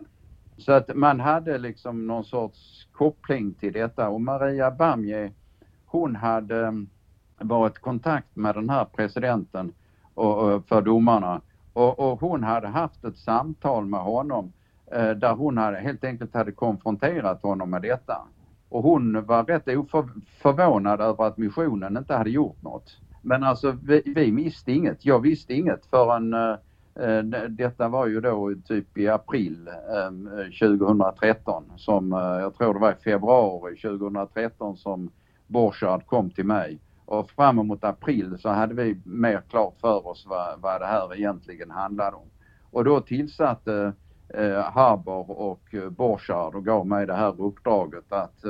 Så 0.57 0.71
att 0.71 0.95
man 0.95 1.19
hade 1.19 1.57
liksom 1.57 2.07
någon 2.07 2.23
sorts 2.23 2.87
koppling 2.91 3.53
till 3.53 3.73
detta 3.73 4.09
och 4.09 4.21
Maria 4.21 4.71
Bamje 4.71 5.31
hon 5.85 6.15
hade 6.15 6.67
mm, 6.67 6.89
varit 7.39 7.77
i 7.77 7.81
kontakt 7.81 8.35
med 8.35 8.55
den 8.55 8.69
här 8.69 8.85
presidenten 8.85 9.73
och, 10.13 10.37
och 10.37 10.67
för 10.67 10.81
domarna 10.81 11.41
och, 11.73 11.99
och, 11.99 12.19
hon 12.19 12.43
hade 12.43 12.67
haft 12.67 13.03
ett 13.03 13.17
samtal 13.17 13.85
med 13.85 13.99
honom 13.99 14.53
eh, 14.91 15.09
där 15.09 15.33
hon 15.33 15.57
hade, 15.57 15.77
helt 15.77 16.03
enkelt 16.03 16.33
hade 16.33 16.51
konfronterat 16.51 17.41
honom 17.41 17.69
med 17.69 17.81
detta. 17.81 18.27
Och 18.69 18.83
hon 18.83 19.25
var 19.25 19.43
rätt 19.43 19.67
oförvånad 19.67 21.01
över 21.01 21.23
att 21.23 21.37
missionen 21.37 21.97
inte 21.97 22.15
hade 22.15 22.29
gjort 22.29 22.61
något. 22.61 22.97
Men 23.21 23.43
alltså 23.43 23.77
vi, 23.83 24.01
vi 24.05 24.31
visste 24.31 24.71
inget. 24.71 25.05
Jag 25.05 25.19
visste 25.19 25.53
inget 25.53 25.85
förrän 25.85 26.33
eh 26.33 26.55
Eh, 26.99 27.23
detta 27.49 27.87
var 27.87 28.07
ju 28.07 28.21
då 28.21 28.53
typ 28.65 28.97
i 28.97 29.07
april 29.07 29.69
ehm, 29.97 30.27
eh, 30.27 30.69
2013 30.77 31.63
som 31.75 32.13
eh, 32.13 32.19
jag 32.19 32.55
tror 32.55 32.73
det 32.73 32.79
var 32.79 32.91
i 32.91 33.03
februari 33.03 33.75
2013 33.75 34.77
som 34.77 35.09
Borchard 35.47 36.05
kom 36.05 36.29
till 36.29 36.45
mig 36.45 36.79
och 37.05 37.29
fram 37.29 37.59
emot 37.59 37.83
april 37.83 38.37
så 38.39 38.49
hade 38.49 38.73
vi 38.73 39.01
mer 39.05 39.41
klart 39.49 39.75
för 39.81 40.07
oss 40.07 40.25
vad, 40.29 40.59
vad 40.61 40.81
det 40.81 40.85
här 40.85 41.15
egentligen 41.15 41.71
handlade 41.71 42.15
om. 42.15 42.29
Och 42.71 42.83
då 42.83 43.01
tillsatte 43.01 43.93
eh, 44.29 44.61
Haber 44.61 45.31
och 45.31 45.75
Borchard 45.89 46.55
och 46.55 46.65
gav 46.65 46.87
mig 46.87 47.07
det 47.07 47.15
här 47.15 47.41
uppdraget 47.41 48.11
att 48.11 48.43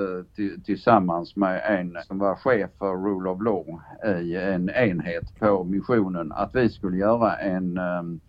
tillsammans 0.65 1.35
med 1.35 1.61
en 1.65 1.97
som 2.03 2.17
var 2.19 2.35
chef 2.35 2.69
för 2.79 2.93
Rule 2.93 3.29
of 3.29 3.41
Law 3.41 3.81
i 4.21 4.35
en 4.35 4.69
enhet 4.69 5.39
på 5.39 5.63
missionen 5.63 6.31
att 6.31 6.55
vi 6.55 6.69
skulle 6.69 6.97
göra 6.97 7.35
en 7.35 7.77
ehm, 7.77 8.19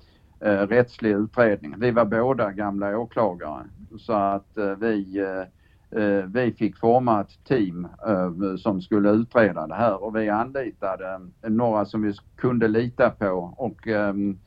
eh, 0.40 0.52
eh 0.52 0.66
rättslig 0.66 1.10
utredning. 1.10 1.74
Vi 1.78 1.90
var 1.90 2.04
båda 2.04 2.52
gamla 2.52 2.98
åklagare 2.98 3.64
så 3.98 4.12
att 4.12 4.58
eh, 4.58 4.74
vi 4.80 5.18
eh, 5.18 5.44
Eh, 5.90 6.24
vi 6.26 6.52
fick 6.52 6.76
forma 6.76 7.20
ett 7.20 7.44
team 7.44 7.88
eh, 8.06 8.56
som 8.56 8.82
skulle 8.82 9.10
utreda 9.10 9.66
det 9.66 9.74
här 9.74 10.04
och 10.04 10.16
vi 10.16 10.28
anlitade 10.28 11.20
några 11.42 11.84
som 11.84 12.02
vi 12.02 12.14
kunde 12.36 12.68
lita 12.68 13.10
på 13.10 13.54
och 13.56 13.88
ehm, 13.88 14.38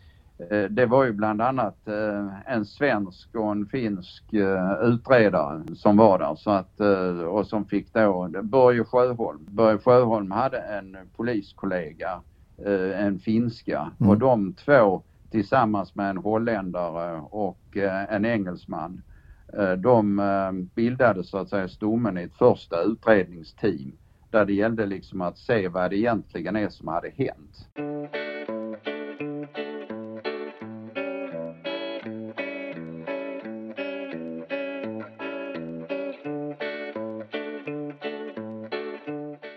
eh, 0.50 0.64
det 0.64 0.86
var 0.86 1.04
ju 1.04 1.12
bland 1.12 1.42
annat 1.42 1.88
en 2.46 2.66
svensk 2.66 3.36
och 3.36 3.52
en 3.52 3.66
finsk 3.66 4.24
utredare 4.82 5.64
som 5.76 5.98
var 5.98 6.20
där 6.20 6.36
så 6.36 6.52
att, 6.52 6.80
och 7.28 7.48
som 7.48 7.66
fick 7.66 7.94
då 7.94 8.30
Börje 8.44 8.84
Sjöholm. 8.84 9.46
Börje 9.50 9.78
Sjöholm 9.78 10.32
hade 10.32 10.58
en 10.58 10.98
poliskollega, 11.16 12.22
en 12.96 13.20
finska 13.20 13.92
mm. 14.00 14.10
och 14.10 14.18
de 14.18 14.54
två 14.54 15.02
tillsammans 15.32 15.96
med 15.96 16.10
en 16.10 16.18
holländare 16.18 17.22
och 17.22 17.78
eh, 17.78 18.14
en 18.14 18.26
engelsman 18.26 19.02
eh, 19.58 19.72
de 19.72 20.20
eh, 20.20 20.52
bildade 20.76 21.24
så 21.24 21.38
att 21.38 21.50
säga 21.50 21.68
stommen 21.68 22.18
i 22.18 22.24
ett 22.24 22.34
första 22.34 22.82
utredningsteam 22.82 23.92
där 24.30 24.46
det 24.46 24.54
gällde 24.54 24.86
liksom 24.86 25.22
att 25.22 25.38
se 25.38 25.68
vad 25.68 25.90
det 25.90 25.98
egentligen 25.98 26.56
är 26.56 26.70
som 26.70 26.88
hade 26.88 27.10
hänt. 27.10 27.68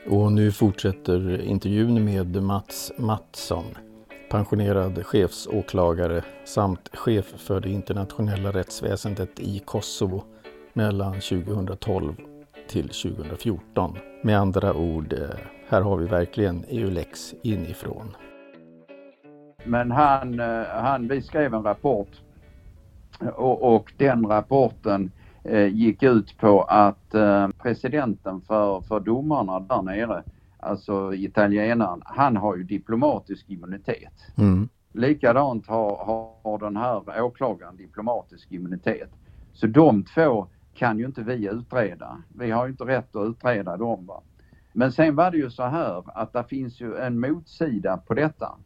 Och 0.06 0.32
nu 0.32 0.52
fortsätter 0.52 1.40
intervjun 1.40 2.04
med 2.04 2.42
Mats 2.42 2.92
Mattsson 2.98 3.64
pensionerad 4.34 5.06
chefsåklagare 5.06 6.22
samt 6.44 6.96
chef 6.96 7.24
för 7.24 7.60
det 7.60 7.68
internationella 7.68 8.50
rättsväsendet 8.50 9.40
i 9.40 9.58
Kosovo 9.58 10.24
mellan 10.72 11.12
2012 11.12 12.14
till 12.68 12.88
2014. 12.88 13.96
Med 14.22 14.38
andra 14.38 14.74
ord, 14.74 15.12
eh, 15.12 15.18
här 15.68 15.80
har 15.80 15.96
vi 15.96 16.06
verkligen 16.06 16.64
EULEX 16.68 17.34
inifrån. 17.42 18.16
Men 19.64 19.90
han, 19.90 20.40
eh, 20.40 20.66
han, 20.68 21.08
vi 21.08 21.22
skrev 21.22 21.54
en 21.54 21.62
rapport 21.62 22.10
och, 23.34 23.74
och 23.74 23.92
den 23.96 24.26
rapporten 24.26 25.12
eh, 25.44 25.66
gick 25.66 26.02
ut 26.02 26.38
på 26.38 26.62
att 26.62 27.14
presidenten 27.62 28.40
för, 28.40 28.80
för 28.80 29.00
domarna 29.00 29.60
där 29.60 29.82
nere, 29.82 30.22
alltså 30.64 31.14
italienaren, 31.14 32.02
han 32.04 32.36
har 32.36 32.56
ju 32.56 32.62
diplomatisk 32.62 33.50
immunitet. 33.50 34.12
Mm. 34.38 34.68
Likadant 34.92 35.66
har, 35.66 35.96
har 36.44 36.58
den 36.58 36.76
här 36.76 37.22
åklagaren 37.22 37.76
diplomatisk 37.76 38.52
immunitet. 38.52 39.10
Så 39.52 39.66
de 39.66 40.04
två 40.04 40.46
kan 40.74 40.98
ju 40.98 41.06
inte 41.06 41.22
vi 41.22 41.48
utreda. 41.48 42.22
Vi 42.38 42.50
har 42.50 42.66
ju 42.66 42.70
inte 42.70 42.84
rätt 42.84 43.16
att 43.16 43.28
utreda 43.28 43.76
dem. 43.76 44.06
Va? 44.06 44.22
Men 44.72 44.92
sen 44.92 45.16
var 45.16 45.30
det 45.30 45.36
ju 45.36 45.50
så 45.50 45.62
här 45.62 46.02
att 46.06 46.32
det 46.32 46.44
finns 46.48 46.80
ju 46.80 46.96
en 46.96 47.20
motsida 47.20 47.96
på 47.96 48.14
detta. 48.14 48.56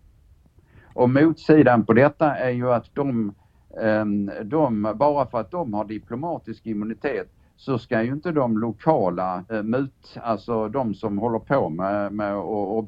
Och 0.95 1.11
motsidan 1.11 1.85
på 1.85 1.93
detta 1.93 2.37
är 2.37 2.51
ju 2.51 2.73
att 2.73 2.95
de, 2.95 3.35
ehm, 3.83 4.31
de, 4.45 4.93
bara 4.97 5.27
för 5.27 5.41
att 5.41 5.51
de 5.51 5.75
har 5.75 5.85
diplomatisk 5.85 6.67
immunitet 6.67 7.29
så 7.59 7.79
ska 7.79 8.03
ju 8.03 8.13
inte 8.13 8.33
de 8.33 8.59
lokala 8.59 9.45
eh, 9.51 9.63
mut, 9.63 10.19
alltså 10.23 10.69
de 10.69 10.95
som 10.95 11.19
håller 11.19 11.39
på 11.39 11.69
med, 11.69 12.13
med 12.13 12.37
och, 12.37 12.79
och 12.79 12.85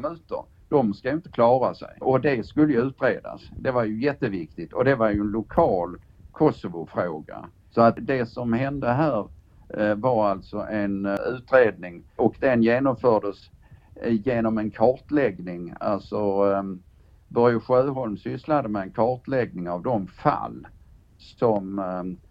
mutor, 0.00 0.44
de 0.68 0.94
ska 0.94 1.08
ju 1.08 1.14
inte 1.14 1.30
klara 1.30 1.74
sig. 1.74 1.98
Och 2.00 2.20
det 2.20 2.46
skulle 2.46 2.72
ju 2.72 2.80
utredas. 2.80 3.42
Det 3.58 3.70
var 3.70 3.84
ju 3.84 4.02
jätteviktigt 4.02 4.72
och 4.72 4.84
det 4.84 4.94
var 4.94 5.10
ju 5.10 5.20
en 5.20 5.30
lokal 5.30 5.96
Kosovo-fråga. 6.32 7.44
Så 7.70 7.80
att 7.80 7.94
det 8.00 8.26
som 8.26 8.52
hände 8.52 8.92
här 8.92 9.28
eh, 9.68 9.94
var 9.94 10.30
alltså 10.30 10.58
en 10.58 11.06
eh, 11.06 11.14
utredning 11.14 12.02
och 12.16 12.36
den 12.40 12.62
genomfördes 12.62 13.50
eh, 14.02 14.12
genom 14.12 14.58
en 14.58 14.70
kartläggning, 14.70 15.74
alltså 15.80 16.18
ehm, 16.54 16.82
Börje 17.28 17.60
Sjöholm 17.60 18.16
sysslade 18.16 18.68
med 18.68 18.82
en 18.82 18.90
kartläggning 18.90 19.68
av 19.68 19.82
de 19.82 20.06
fall 20.06 20.66
som 21.18 21.78
eh, 21.78 22.27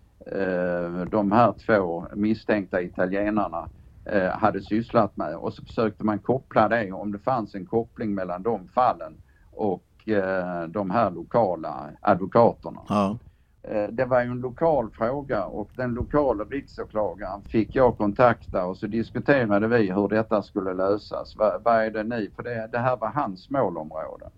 de 1.09 1.31
här 1.31 1.53
två 1.65 2.05
misstänkta 2.15 2.81
italienarna 2.81 3.69
eh, 4.05 4.29
hade 4.29 4.61
sysslat 4.61 5.17
med 5.17 5.35
och 5.35 5.53
så 5.53 5.63
försökte 5.63 6.03
man 6.03 6.19
koppla 6.19 6.69
det 6.69 6.91
om 6.91 7.11
det 7.11 7.19
fanns 7.19 7.55
en 7.55 7.65
koppling 7.65 8.15
mellan 8.15 8.43
de 8.43 8.67
fallen 8.67 9.17
och 9.51 10.09
eh, 10.09 10.63
de 10.63 10.91
här 10.91 11.11
lokala 11.11 11.89
advokaterna. 12.01 12.81
Ja. 12.89 13.17
Eh, 13.63 13.87
det 13.89 14.05
var 14.05 14.21
ju 14.21 14.31
en 14.31 14.41
lokal 14.41 14.89
fråga 14.89 15.45
och 15.45 15.69
den 15.75 15.93
lokala 15.93 16.43
riksåklagaren 16.43 17.41
fick 17.43 17.75
jag 17.75 17.97
kontakta 17.97 18.65
och 18.65 18.77
så 18.77 18.87
diskuterade 18.87 19.67
vi 19.67 19.91
hur 19.91 20.07
detta 20.07 20.41
skulle 20.41 20.73
lösas. 20.73 21.35
Vad, 21.63 21.85
är 21.85 21.91
det 21.91 22.03
ni, 22.03 22.31
för 22.35 22.43
det, 22.43 22.69
det 22.71 22.77
här 22.77 22.97
var 22.97 23.07
hans 23.07 23.49
målområde. 23.49 24.29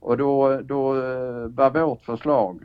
Och 0.00 0.16
då, 0.16 0.60
då 0.62 0.96
eh, 0.96 1.48
var 1.48 1.70
vårt 1.70 2.02
förslag 2.02 2.64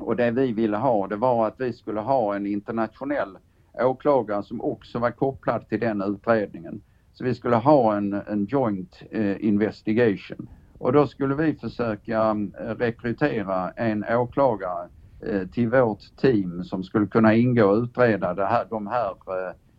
och 0.00 0.16
det 0.16 0.30
vi 0.30 0.52
ville 0.52 0.76
ha 0.76 1.06
det 1.06 1.16
var 1.16 1.46
att 1.46 1.60
vi 1.60 1.72
skulle 1.72 2.00
ha 2.00 2.36
en 2.36 2.46
internationell 2.46 3.38
åklagare 3.78 4.42
som 4.42 4.60
också 4.60 4.98
var 4.98 5.10
kopplad 5.10 5.68
till 5.68 5.80
den 5.80 6.02
utredningen. 6.02 6.80
Så 7.12 7.24
vi 7.24 7.34
skulle 7.34 7.56
ha 7.56 7.96
en, 7.96 8.12
en 8.12 8.44
joint 8.44 9.02
eh, 9.10 9.44
investigation. 9.44 10.48
Och 10.78 10.92
då 10.92 11.06
skulle 11.06 11.34
vi 11.34 11.54
försöka 11.54 12.36
eh, 12.60 12.64
rekrytera 12.64 13.70
en 13.70 14.04
åklagare 14.04 14.88
eh, 15.26 15.48
till 15.48 15.68
vårt 15.68 16.16
team 16.16 16.64
som 16.64 16.84
skulle 16.84 17.06
kunna 17.06 17.34
ingå 17.34 17.64
och 17.64 17.82
utreda 17.82 18.34
det 18.34 18.46
här, 18.46 18.66
de 18.70 18.86
här 18.86 19.14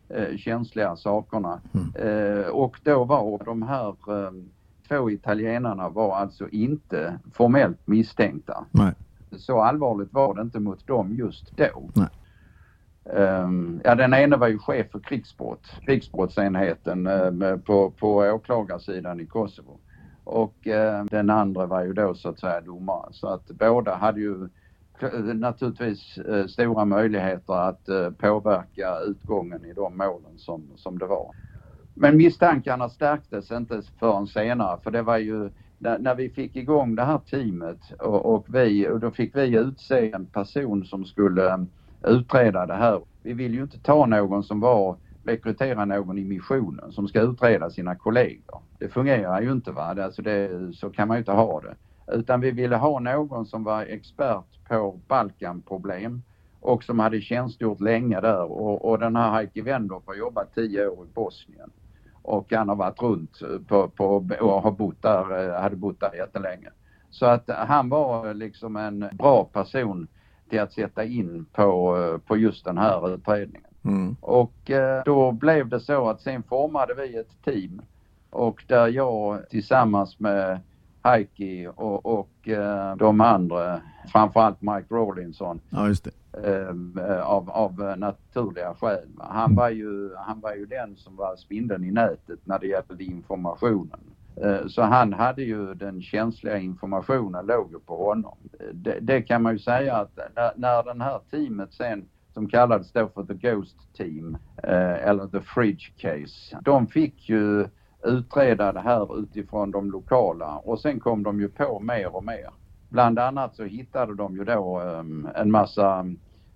eh 0.09 0.37
känsliga 0.37 0.95
sakerna. 0.95 1.61
Mm. 1.73 2.51
och 2.51 2.79
då 2.83 3.03
var 3.03 3.45
de 3.45 3.61
här 3.61 3.95
två 4.87 5.09
italienarna 5.09 5.89
var 5.89 6.15
alltså 6.15 6.49
inte 6.49 7.19
formellt 7.33 7.87
misstänkta. 7.87 8.65
Nej. 8.71 8.93
Så 9.37 9.61
allvarligt 9.61 10.13
var 10.13 10.35
det 10.35 10.41
inte 10.41 10.59
mot 10.59 10.87
dem 10.87 11.15
just 11.15 11.57
då. 11.57 11.89
Nej. 11.93 12.07
Um, 13.03 13.81
ja, 13.83 13.95
den 13.95 14.13
ena 14.13 14.37
var 14.37 14.47
ju 14.47 14.59
chef 14.59 14.91
för 14.91 14.99
krigsbrott, 14.99 15.73
krigsbrottsenheten 15.85 17.07
uh, 17.07 17.57
på, 17.57 17.91
på 17.91 18.15
åklagarsidan 18.15 19.19
i 19.19 19.25
Kosovo. 19.25 19.79
Och 20.23 20.67
uh, 20.67 21.05
den 21.05 21.29
andra 21.29 21.65
var 21.65 21.83
ju 21.83 21.93
då 21.93 22.15
så 22.15 22.29
att 22.29 22.39
säga 22.39 22.61
domare. 22.61 23.09
Så 23.11 23.27
att 23.27 23.47
båda 23.47 23.95
hade 23.95 24.19
ju 24.19 24.49
naturligtvis 25.33 26.17
uh, 26.17 26.45
stora 26.45 26.85
möjligheter 26.85 27.53
att 27.53 27.89
påverka 28.17 28.99
utgången 29.07 29.65
i 29.65 29.73
de 29.73 29.97
målen 29.97 30.37
som, 30.37 30.63
som 30.75 30.99
det 30.99 31.05
var. 31.05 31.31
Men 31.93 32.17
misstankarna 32.17 32.89
stärktes 32.89 33.51
inte 33.51 33.81
förrän 33.99 34.27
senare 34.27 34.79
för 34.83 34.91
det 34.91 35.01
var 35.01 35.17
ju 35.17 35.49
när, 35.81 35.99
när 35.99 36.15
vi 36.15 36.29
fick 36.29 36.55
igång 36.55 36.95
det 36.95 37.03
här 37.03 37.17
teamet 37.17 37.91
och, 37.99 38.33
och, 38.33 38.45
vi, 38.47 38.87
och 38.87 38.99
då 38.99 39.11
fick 39.11 39.35
vi 39.35 39.57
utse 39.57 40.11
en 40.11 40.25
person 40.25 40.85
som 40.85 41.05
skulle 41.05 41.53
um, 41.53 41.69
utreda 42.03 42.65
det 42.65 42.73
här. 42.73 43.01
Vi 43.23 43.33
vill 43.33 43.53
ju 43.53 43.61
inte 43.61 43.79
ta 43.79 44.05
någon 44.05 44.43
som 44.43 44.59
var 44.59 44.97
rekrytera 45.23 45.85
någon 45.85 46.17
i 46.17 46.23
missionen 46.23 46.91
som 46.91 47.07
ska 47.07 47.21
utreda 47.21 47.69
sina 47.69 47.95
kollegor. 47.95 48.61
Det 48.79 48.89
fungerar 48.89 49.41
ju 49.41 49.51
inte 49.51 49.71
va, 49.71 49.95
alltså 50.03 50.21
det, 50.21 50.73
så 50.75 50.89
kan 50.89 51.07
man 51.07 51.17
ju 51.17 51.19
inte 51.19 51.31
ha 51.31 51.61
det. 51.61 51.75
Utan 52.13 52.41
vi 52.41 52.51
ville 52.51 52.75
ha 52.75 52.99
någon 52.99 53.45
som 53.45 53.63
var 53.63 53.81
expert 53.81 54.67
på 54.67 54.99
Balkanproblem 55.07 56.21
och 56.59 56.83
som 56.83 56.99
hade 56.99 57.21
tjänstgjort 57.21 57.81
länge 57.81 58.21
där 58.21 58.51
och, 58.51 58.89
och 58.89 58.99
den 58.99 59.15
här 59.15 59.31
Heikki 59.31 59.61
Wendorf 59.61 60.03
har 60.05 60.15
jobbat 60.15 60.55
tio 60.55 60.87
år 60.87 61.05
i 61.05 61.13
Bosnien 61.13 61.71
och 62.21 62.53
han 62.53 62.69
har 62.69 62.75
varit 62.75 63.01
runt 63.01 63.39
på, 63.67 63.87
på, 63.87 64.25
och 64.39 64.61
har 64.61 64.71
bott 64.71 65.01
där, 65.01 65.49
eh, 65.49 65.61
hade 65.61 65.75
bott 65.75 65.99
där 65.99 66.15
jättelänge. 66.15 66.69
Så 67.09 67.25
att 67.25 67.49
han 67.49 67.89
var 67.89 68.33
liksom 68.33 68.75
en 68.75 69.09
bra 69.13 69.43
person 69.43 70.07
till 70.49 70.59
att 70.59 70.73
sätta 70.73 71.03
in 71.03 71.45
på, 71.51 71.97
eh, 71.97 72.17
på 72.27 72.37
just 72.37 72.65
den 72.65 72.77
här 72.77 73.13
utredningen. 73.13 73.71
Mm. 73.83 74.15
Och 74.21 74.71
eh, 74.71 75.03
då 75.05 75.31
blev 75.31 75.69
det 75.69 75.79
så 75.79 76.09
att 76.09 76.21
sen 76.21 76.43
formade 76.43 76.93
vi 76.93 77.17
ett 77.17 77.43
team 77.45 77.81
och 78.29 78.63
där 78.67 78.87
jag 78.87 79.49
tillsammans 79.49 80.19
med 80.19 80.59
Heikki 81.03 81.67
och, 81.75 82.05
och 82.05 82.49
eh, 82.49 82.95
de 82.95 83.21
andra, 83.21 83.81
framförallt 84.11 84.61
Mike 84.61 84.87
Rawlinson. 84.89 85.59
Ja, 85.69 85.87
just 85.87 86.03
det. 86.03 86.11
Eh, 86.33 87.21
av, 87.21 87.49
av 87.49 87.95
naturliga 87.97 88.73
skäl. 88.73 89.09
Han 89.19 89.55
var, 89.55 89.69
ju, 89.69 90.15
han 90.15 90.39
var 90.39 90.53
ju 90.55 90.65
den 90.65 90.95
som 90.95 91.15
var 91.15 91.35
spindeln 91.35 91.83
i 91.83 91.91
nätet 91.91 92.39
när 92.43 92.59
det 92.59 92.67
gällde 92.67 93.03
informationen. 93.03 93.99
Eh, 94.35 94.67
så 94.67 94.81
han 94.81 95.13
hade 95.13 95.43
ju 95.43 95.73
den 95.73 96.01
känsliga 96.01 96.57
informationen 96.57 97.45
låg 97.45 97.71
ju 97.71 97.79
på 97.79 98.05
honom. 98.05 98.37
Det, 98.73 98.99
det 99.01 99.21
kan 99.21 99.41
man 99.41 99.53
ju 99.53 99.59
säga 99.59 99.95
att 99.95 100.19
när, 100.35 100.51
när 100.55 100.83
den 100.83 101.01
här 101.01 101.19
teamet 101.31 101.73
sen 101.73 102.05
som 102.33 102.49
kallades 102.49 102.91
då 102.91 103.07
för 103.07 103.23
The 103.23 103.33
Ghost 103.33 103.77
Team 103.97 104.37
eh, 104.63 105.07
eller 105.07 105.27
The 105.27 105.41
Fridge 105.41 105.91
Case. 105.97 106.59
De 106.61 106.87
fick 106.87 107.29
ju 107.29 107.67
utreda 108.03 108.71
det 108.71 108.79
här 108.79 109.19
utifrån 109.19 109.71
de 109.71 109.91
lokala 109.91 110.57
och 110.57 110.79
sen 110.79 110.99
kom 110.99 111.23
de 111.23 111.39
ju 111.39 111.49
på 111.49 111.79
mer 111.79 112.15
och 112.15 112.23
mer. 112.23 112.49
Bland 112.89 113.19
annat 113.19 113.55
så 113.55 113.63
hittade 113.63 114.15
de 114.15 114.35
ju 114.35 114.43
då 114.43 114.81
um, 114.81 115.27
en 115.35 115.51
massa 115.51 116.05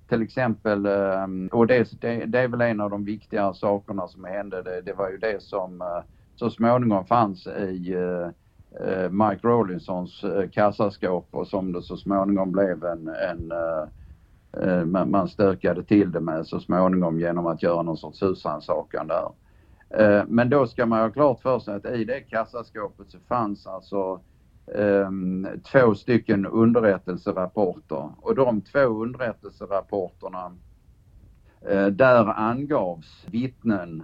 till 0.10 0.22
exempel, 0.22 0.86
ehm, 0.86 1.48
och 1.48 1.68
det, 1.68 2.02
det, 2.02 2.26
det, 2.26 2.40
är 2.40 2.48
väl 2.48 2.62
en 2.62 2.82
av 2.82 2.90
de 2.90 3.06
viktigare 3.06 3.54
sakerna 3.54 4.08
som 4.08 4.24
hände, 4.24 4.62
det, 4.62 4.82
det 4.82 4.94
var 4.94 5.10
ju 5.10 5.18
det 5.18 5.42
som 5.42 5.82
eh, 5.82 6.04
så 6.36 6.50
småningom 6.50 7.06
fanns 7.06 7.48
i 7.48 7.94
eh, 7.94 8.28
eh, 8.88 9.10
Mike 9.10 9.48
Rawlinsons 9.48 10.26
kassaskåp 10.52 11.28
och 11.32 11.48
som 11.48 11.72
det 11.72 11.82
så 11.82 11.98
småningom 11.98 12.52
blev 12.52 12.86
en, 12.86 13.08
en 13.08 13.54
man, 14.92 15.12
man 15.12 15.28
stökade 15.28 15.84
till 15.84 16.12
det 16.12 16.20
med 16.20 16.48
så 16.48 16.60
småningom 16.60 17.20
genom 17.20 17.48
att 17.48 17.64
göra 17.64 17.82
någon 17.82 17.98
sorts 17.98 18.24
husrannsakan 18.24 19.08
där. 19.08 19.30
Eh, 19.98 20.24
men 20.28 20.50
då 20.50 20.68
ska 20.68 20.86
man 20.86 21.00
ha 21.00 21.10
klart 21.10 21.42
för 21.42 21.60
sig 21.60 21.76
att 21.76 21.86
i 21.86 22.06
det 22.06 22.22
kassaskåpet 22.22 23.10
så 23.10 23.20
fanns 23.20 23.68
alltså 23.68 24.22
ehm, 24.76 25.48
två 25.72 25.96
stycken 25.96 26.46
underrättelserapporter 26.46 28.10
och 28.22 28.36
de 28.36 28.62
två 28.62 29.04
underrättelserapporterna 29.04 30.56
eh, 31.62 31.88
där 31.88 32.26
angavs 32.26 33.26
vittnen 33.32 34.04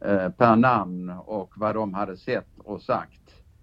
eh, 0.00 0.28
per 0.28 0.56
namn 0.56 1.10
och 1.10 1.52
vad 1.56 1.74
de 1.74 1.94
hade 1.94 2.16
sett 2.16 2.58
och 2.58 2.82
sagt 2.82 3.20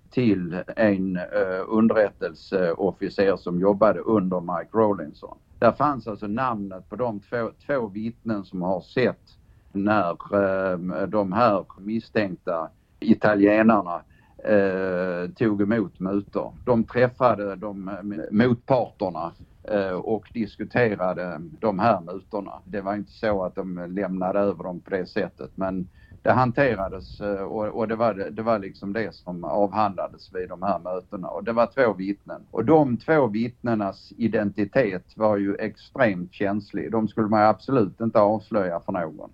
till 0.10 0.64
en 0.76 1.20
underrättelseofficer 1.68 3.38
som 3.38 3.60
jobbade 3.60 4.00
under 4.00 4.40
Mike 4.40 4.78
Rawlinson. 4.78 5.38
Där 5.60 5.72
fanns 5.72 6.08
alltså 6.08 6.28
namnet 6.28 6.90
på 6.90 6.96
de 6.96 7.20
två, 7.20 7.52
två 7.68 7.88
vittnen 7.88 8.46
som 8.46 8.62
har 8.62 8.82
sett 8.82 9.37
när 9.84 10.12
eh, 10.12 11.08
de 11.08 11.32
här 11.32 11.66
misstänkta 11.80 12.70
italienarna 13.00 14.02
eh, 14.44 15.30
tog 15.36 15.62
emot 15.62 16.00
mutor. 16.00 16.54
De 16.66 16.84
träffade 16.84 17.56
de 17.56 17.88
eh, 17.88 17.96
motparterna 18.32 19.32
eh, 19.64 19.92
och 19.92 20.30
diskuterade 20.34 21.42
de 21.60 21.80
här 21.80 22.02
mutorna. 22.02 22.54
Det 22.66 22.82
var 22.82 22.96
inte 22.96 23.12
så 23.12 23.44
att 23.44 23.56
de 23.56 23.86
lämnade 23.90 24.40
över 24.40 24.64
dem 24.64 24.80
på 24.80 24.90
det 24.90 25.06
sättet 25.06 25.52
men 25.56 25.88
det 26.28 26.34
hanterades 26.34 27.22
eh, 27.22 27.42
och, 27.42 27.66
och 27.68 27.88
det, 27.88 27.96
var, 27.96 28.14
det 28.14 28.42
var 28.42 28.60
liksom 28.60 28.94
det 28.94 29.16
som 29.16 29.44
avhandlades 29.44 30.36
vid 30.36 30.50
de 30.50 30.62
här 30.62 30.80
mötena 30.80 31.28
och 31.28 31.44
det 31.44 31.54
var 31.54 31.68
två 31.68 31.94
vittnen. 31.94 32.42
Och 32.52 32.66
de 32.66 32.98
två 32.98 33.28
vittnenas 33.28 34.14
identitet 34.18 35.18
var 35.18 35.38
ju 35.38 35.56
extremt 35.56 36.34
känslig. 36.34 36.92
De 36.92 37.08
skulle 37.08 37.28
man 37.28 37.44
absolut 37.44 38.02
inte 38.02 38.20
avslöja 38.20 38.80
för 38.80 38.92
någon. 38.92 39.30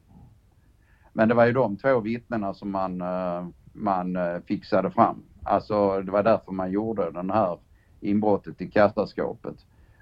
Men 1.13 1.27
det 1.27 1.33
var 1.33 1.45
ju 1.45 1.53
de 1.53 1.77
två 1.77 1.99
vittnena 1.99 2.53
som 2.53 2.71
man, 2.71 3.01
eh, 3.01 3.47
man 3.73 4.15
eh, 4.15 4.39
fixade 4.47 4.91
fram. 4.91 5.23
Alltså 5.43 6.01
det 6.01 6.11
var 6.11 6.23
därför 6.23 6.51
man 6.51 6.71
gjorde 6.71 7.11
den 7.11 7.29
här 7.29 7.57
inbrottet 8.01 8.61
i 8.61 8.71
kassaskåpet. 8.71 9.55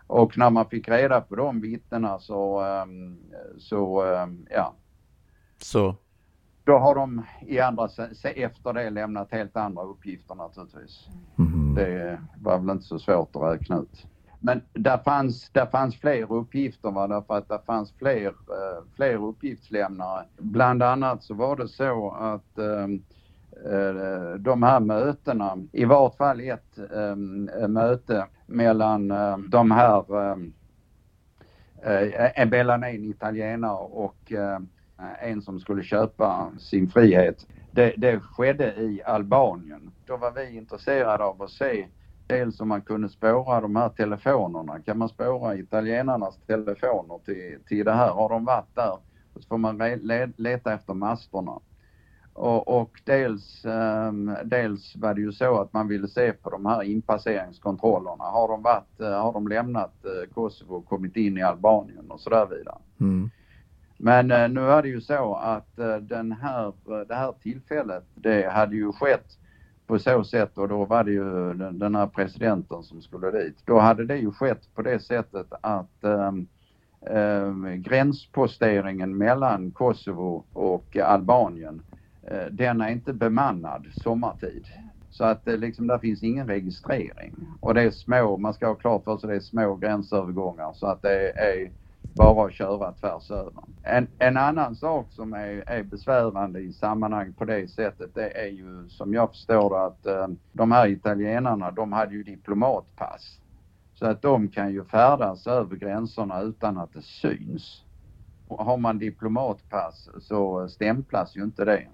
Och 0.08 0.38
när 0.38 0.50
man 0.50 0.70
fick 0.70 0.90
reda 0.90 1.22
på 1.22 1.36
de 1.36 1.62
vittnena 1.62 2.20
så, 2.20 2.62
ehm, 2.62 3.18
så 3.58 4.04
ehm, 4.04 4.46
ja. 4.50 4.74
Så? 5.58 5.96
Då 6.64 6.78
har 6.78 6.96
de 6.96 7.26
i 7.48 7.60
andra, 7.60 7.90
efter 8.36 8.74
det 8.74 8.90
lämnat 8.90 9.32
helt 9.32 9.58
andra 9.58 9.84
uppgifter 9.84 10.36
naturligtvis. 10.36 11.08
Mm. 11.40 11.74
Det 11.76 12.22
var 12.42 12.60
väl 12.60 12.70
inte 12.70 12.86
så 12.86 13.00
svårt 13.00 13.36
att 13.36 13.42
räkna 13.42 13.80
ut. 13.80 14.08
Men 14.44 14.62
där 14.74 14.98
fanns, 14.98 15.50
där 15.50 15.66
fanns 15.66 15.96
fler 16.00 16.32
uppgifter 16.34 16.92
va? 16.92 17.08
därför 17.08 17.38
att 17.38 17.50
det 17.50 17.60
fanns 17.66 17.94
fler, 17.94 18.28
eh, 18.28 18.84
fler 18.96 19.16
uppgiftslämnare. 19.26 20.26
Bland 20.38 20.84
annat 20.84 21.24
så 21.24 21.34
var 21.34 21.56
det 21.56 21.68
så 21.68 22.12
att 22.12 22.58
ehm, 22.58 23.04
eh, 23.66 24.36
de 24.40 24.64
här 24.64 24.80
mötena, 24.80 25.58
i 25.72 25.86
vart 25.86 26.18
fall 26.18 26.40
ett 26.40 26.78
ehm, 26.96 27.50
möte 27.68 28.26
mellan 28.46 29.12
ehm, 29.12 29.50
de 29.50 29.72
här 29.72 30.04
eh, 31.84 32.48
mellan 32.48 32.84
en 32.84 33.04
italienare 33.04 33.78
och 33.78 34.34
en 35.22 35.42
som 35.42 35.60
skulle 35.60 35.84
köpa 35.84 36.52
sin 36.60 36.90
frihet. 36.90 37.48
Det, 37.72 37.94
det 37.98 38.20
skedde 38.20 38.74
i 38.76 39.02
Albanien. 39.06 39.92
Då 40.06 40.18
var 40.18 40.32
vi 40.32 40.58
intresserade 40.58 41.24
av 41.24 41.42
att 41.42 41.50
se 41.50 41.88
dels 42.28 42.60
om 42.60 42.68
man 42.68 42.82
kunde 42.82 43.10
spåra 43.10 43.62
de 43.62 43.76
här 43.76 43.90
telefonerna. 43.90 44.80
Kan 44.80 44.98
man 44.98 45.10
spåra 45.10 45.56
italienarnas 45.56 46.40
telefoner 46.48 47.20
till, 47.26 47.60
till 47.68 47.86
det 47.86 47.92
här? 47.92 48.12
Har 48.12 48.30
de 48.30 48.46
varit 48.46 48.76
där? 48.76 48.98
Och 49.34 49.42
så 49.42 49.48
får 49.48 49.58
man 49.58 49.78
leta 50.38 50.74
efter 50.74 50.94
masterna. 50.94 51.60
Och, 52.34 52.82
och 52.82 53.02
dels, 53.04 53.66
um, 53.66 54.36
dels 54.46 54.96
var 54.96 55.14
det 55.14 55.22
ju 55.22 55.32
så 55.32 55.62
att 55.62 55.74
man 55.74 55.88
ville 55.88 56.08
se 56.08 56.34
på 56.34 56.50
de 56.50 56.66
här 56.66 56.84
inpasseringskontrollerna. 56.84 58.24
Har 58.24 58.48
de, 58.48 58.62
varit, 58.62 59.02
uh, 59.02 59.08
har 59.08 59.34
de 59.34 59.48
lämnat 59.48 59.94
uh, 60.06 60.34
Kosovo 60.34 60.76
och 60.76 60.86
kommit 60.86 61.16
in 61.16 61.38
i 61.38 61.42
Albanien 61.42 62.12
och 62.12 62.20
så 62.20 62.30
där 62.30 62.46
vidare. 62.46 62.78
Mm. 63.00 63.30
Men 63.98 64.32
uh, 64.32 64.50
nu 64.50 64.62
är 64.62 64.82
det 64.82 64.88
ju 64.88 65.02
så 65.02 65.36
att 65.36 65.76
den 66.02 66.32
här, 66.32 66.74
det 67.08 67.16
här 67.16 67.34
tillfället, 67.42 68.04
det 68.16 68.50
hade 68.50 68.76
ju 68.76 68.92
skett 68.92 69.38
på 69.92 70.00
så 70.00 70.24
sätt 70.24 70.58
och 70.58 70.68
då 70.68 70.86
var 70.86 71.04
det 71.04 71.12
ju 71.12 71.54
den, 71.54 71.80
den 71.80 71.96
här 71.96 72.08
presidenten 72.08 72.84
som 72.84 73.02
skulle 73.02 73.32
dit. 73.32 73.58
Då 73.66 73.80
hade 73.80 74.06
det 74.06 74.18
ju 74.18 74.32
skett 74.32 74.76
på 74.76 74.82
det 74.82 75.00
sättet 75.00 75.48
att 75.62 76.04
ehm, 76.04 76.48
ähm, 77.10 77.82
gränsposteringen 77.82 79.18
mellan 79.18 79.72
Kosovo 79.72 80.46
och 80.54 80.98
Albanien, 80.98 81.82
äh, 82.24 82.46
den 82.52 82.82
är 82.82 82.90
inte 82.90 83.14
bemannad 83.14 83.86
sommartid. 83.92 84.66
Så 85.10 85.24
att 85.24 85.46
det 85.46 85.58
liksom, 85.58 85.88
där 85.88 85.98
finns 85.98 86.24
ingen 86.24 86.48
registrering. 86.48 87.36
Och 87.60 87.74
det 87.74 87.82
är 87.82 87.92
små, 87.92 88.38
man 88.38 88.54
ska 88.54 88.68
ha 88.68 88.76
klart 88.76 89.04
för 89.04 89.18
sig 89.18 89.30
det 89.30 89.36
är 89.36 89.40
små 89.40 89.76
gränsövergångar 89.76 90.74
så 90.74 90.88
att 90.88 91.02
det 91.02 91.30
är 91.30 91.72
bara 92.14 92.46
att 92.46 92.54
köra 92.54 92.92
tvärs 92.92 93.32
över. 93.32 93.54
En, 93.84 94.08
en 94.20 94.38
annan 94.38 94.76
sak 94.76 95.08
som 95.10 95.34
är, 95.34 95.64
är 95.70 95.84
besvärande 95.84 96.60
i 96.60 96.74
sammanhang 96.74 97.34
på 97.34 97.46
det 97.46 97.68
sättet 97.68 98.16
det 98.16 98.38
är 98.38 98.48
ju 98.48 98.90
som 98.90 99.14
jag 99.14 99.30
förstår 99.30 99.88
att 99.88 100.06
eh, 100.06 100.28
de 100.52 100.72
här 100.72 100.88
italienarna 100.88 101.72
de 101.72 101.92
hade 101.94 102.14
ju 102.14 102.24
diplomatpass. 102.24 103.40
Så 103.94 104.06
att 104.06 104.22
de 104.22 104.48
kan 104.48 104.74
ju 104.74 104.84
färdas 104.84 105.48
över 105.48 105.76
gränserna 105.76 106.42
utan 106.42 106.78
att 106.78 106.94
det 106.94 107.02
syns. 107.02 107.84
Och 108.48 108.66
har 108.66 108.78
man 108.78 109.00
diplomatpass 109.00 110.10
så 110.20 110.68
stämplas 110.70 111.36
ju 111.36 111.44
inte 111.44 111.66
det. 111.66 111.88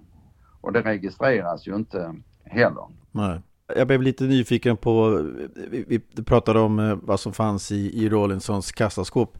Och 0.60 0.72
det 0.72 0.80
registreras 0.80 1.68
ju 1.68 1.76
inte 1.76 2.14
heller. 2.44 2.84
Nej. 3.10 3.40
Jag 3.76 3.86
blev 3.86 4.02
lite 4.02 4.24
nyfiken 4.24 4.76
på, 4.76 5.22
vi, 5.70 5.98
pratade 6.26 6.60
om 6.60 6.78
eh, 6.78 6.98
vad 7.02 7.20
som 7.20 7.32
fanns 7.32 7.72
i, 7.72 8.04
i 8.04 8.08
Rawlinsons 8.08 8.72
kassaskåp. 8.72 9.38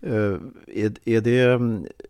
Eh, 0.00 0.38
är, 0.66 0.92
är, 1.04 1.20
det, 1.20 1.40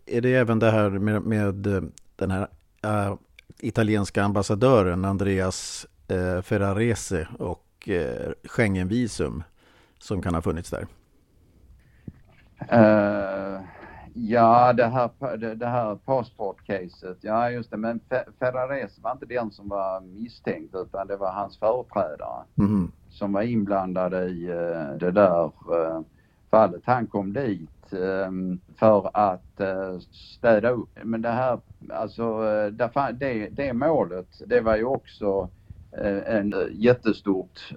är 0.05 0.21
det 0.21 0.33
även 0.35 0.59
det 0.59 0.71
här 0.71 0.89
med, 0.89 1.21
med 1.21 1.67
eh, 1.67 1.81
den 2.15 2.31
här 2.31 2.47
äh, 2.83 3.15
italienska 3.59 4.23
ambassadören 4.23 5.05
Andreas 5.05 5.87
äh, 6.07 6.41
Ferrarese 6.41 7.27
och 7.39 7.89
äh, 7.89 8.31
Schengenvisum 8.43 9.43
som 9.99 10.21
kan 10.21 10.35
ha 10.35 10.41
funnits 10.41 10.69
där? 10.69 10.87
Uh, 12.73 13.61
ja, 14.13 14.73
det 14.73 14.85
här, 14.85 15.37
det, 15.37 15.55
det 15.55 15.67
här 15.67 15.95
passportcaset, 15.95 17.17
ja 17.21 17.51
just 17.51 17.71
det, 17.71 17.77
men 17.77 17.99
Ferrarese 18.39 19.01
var 19.01 19.11
inte 19.11 19.25
den 19.25 19.51
som 19.51 19.67
var 19.67 20.01
misstänkt 20.01 20.75
utan 20.75 21.07
det 21.07 21.15
var 21.15 21.31
hans 21.31 21.59
företrädare 21.59 22.43
mm. 22.57 22.91
som 23.09 23.33
var 23.33 23.41
inblandade 23.41 24.25
i 24.25 24.51
uh, 24.51 24.97
det 24.99 25.11
där 25.11 25.45
uh, 25.45 26.01
fallet. 26.49 26.81
Han 26.85 27.07
kom 27.07 27.33
dit 27.33 27.93
ehm, 27.93 28.59
för 28.75 29.09
att 29.13 29.59
eh, 29.59 29.99
städa 30.11 30.69
upp. 30.69 30.89
Men 31.03 31.21
det 31.21 31.29
här, 31.29 31.59
alltså 31.89 32.23
eh, 32.23 33.13
det, 33.13 33.49
det 33.51 33.73
målet, 33.73 34.41
det 34.45 34.61
var 34.61 34.75
ju 34.75 34.85
också 34.85 35.49
eh, 35.91 36.35
en 36.35 36.53
jättestort 36.71 37.73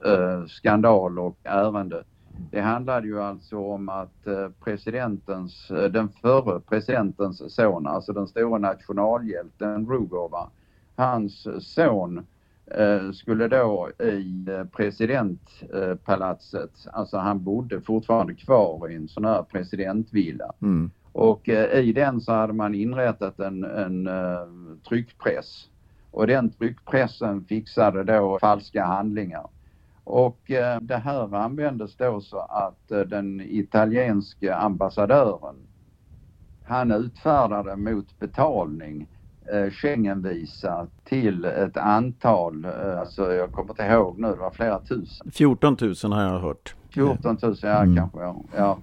skandal 0.48 1.18
och 1.18 1.37
ärende. 1.42 2.04
Det 2.50 2.61
handlade 2.61 3.06
ju 3.06 3.20
alltså 3.22 3.59
om 3.59 3.88
att 3.88 4.26
presidentens, 4.64 5.68
den 5.68 6.09
förre 6.09 6.61
presidentens 6.61 7.54
son, 7.54 7.87
alltså 7.87 8.12
den 8.12 8.26
stora 8.26 8.59
nationalhjälten 8.59 9.87
Rugova, 9.87 10.50
hans 10.96 11.48
son 11.61 12.26
skulle 13.12 13.48
då 13.48 13.90
i 13.98 14.46
eh, 14.48 14.64
presidentpalatset, 14.64 16.70
alltså 16.92 17.16
han 17.16 17.44
bodde 17.44 17.80
fortfarande 17.80 18.35
kvar 18.35 18.90
i 18.90 18.94
en 18.94 19.09
sån 19.09 19.24
här 19.24 19.42
presidentvilla. 19.42 20.52
Mm. 20.62 20.90
Och 21.12 21.48
eh, 21.48 21.80
i 21.80 21.92
den 21.92 22.20
så 22.20 22.33
hade 22.33 22.52
man 22.52 22.74
inrättat 22.74 23.40
en, 23.40 23.64
en 23.64 24.09
tryckpress. 24.88 25.68
Och 26.11 26.26
den 26.26 26.50
tryckpressen 26.50 27.44
fixade 27.44 28.04
då 28.04 28.38
falska 28.40 28.85
handlingar. 28.85 29.48
Och 30.04 30.40
det 30.80 31.00
här 31.04 31.35
användes 31.35 31.96
då 31.96 32.20
så 32.20 32.38
att 32.38 32.88
den 32.88 33.40
italienske 33.40 34.54
ambassadören 34.54 35.56
han 36.70 36.90
utfärdade 36.90 37.76
mot 37.76 38.18
betalning 38.18 39.02
eh, 39.02 39.06
Schengenvisa 39.71 40.87
till 41.05 41.45
ett 41.45 41.77
antal, 41.77 42.65
eh, 42.65 43.01
alltså 43.01 43.33
jag 43.33 43.53
kommer 43.53 43.71
inte 43.71 43.83
ihåg 43.83 44.19
nu, 44.19 44.29
det 44.29 44.37
var 44.37 44.51
flera 44.51 44.81
tusen. 44.81 45.31
14 45.31 45.77
000 45.81 46.13
har 46.13 46.23
jag 46.23 46.41
hört. 46.41 46.75
14 46.95 47.39
000, 47.43 47.57
ja 47.63 47.83
mm. 47.83 47.97
kanske 47.97 48.21
ja. 48.21 48.43
ja. 48.57 48.79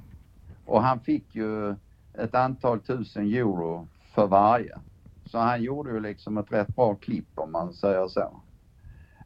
Och 0.66 0.82
han 0.82 1.00
fick 1.00 1.36
ju 1.36 1.76
ett 2.14 2.36
antal 2.36 2.80
tusen 2.80 3.34
euro 3.34 3.88
för 4.16 4.28
varje. 4.28 4.78
Så 5.26 5.38
han 5.38 5.64
gjorde 5.64 5.92
ju 5.92 6.00
liksom 6.00 6.38
ett 6.38 6.52
rätt 6.52 6.76
bra 6.76 6.96
klipp 6.96 7.30
om 7.36 7.52
man 7.52 7.74
säger 7.74 8.08
så. 8.08 8.42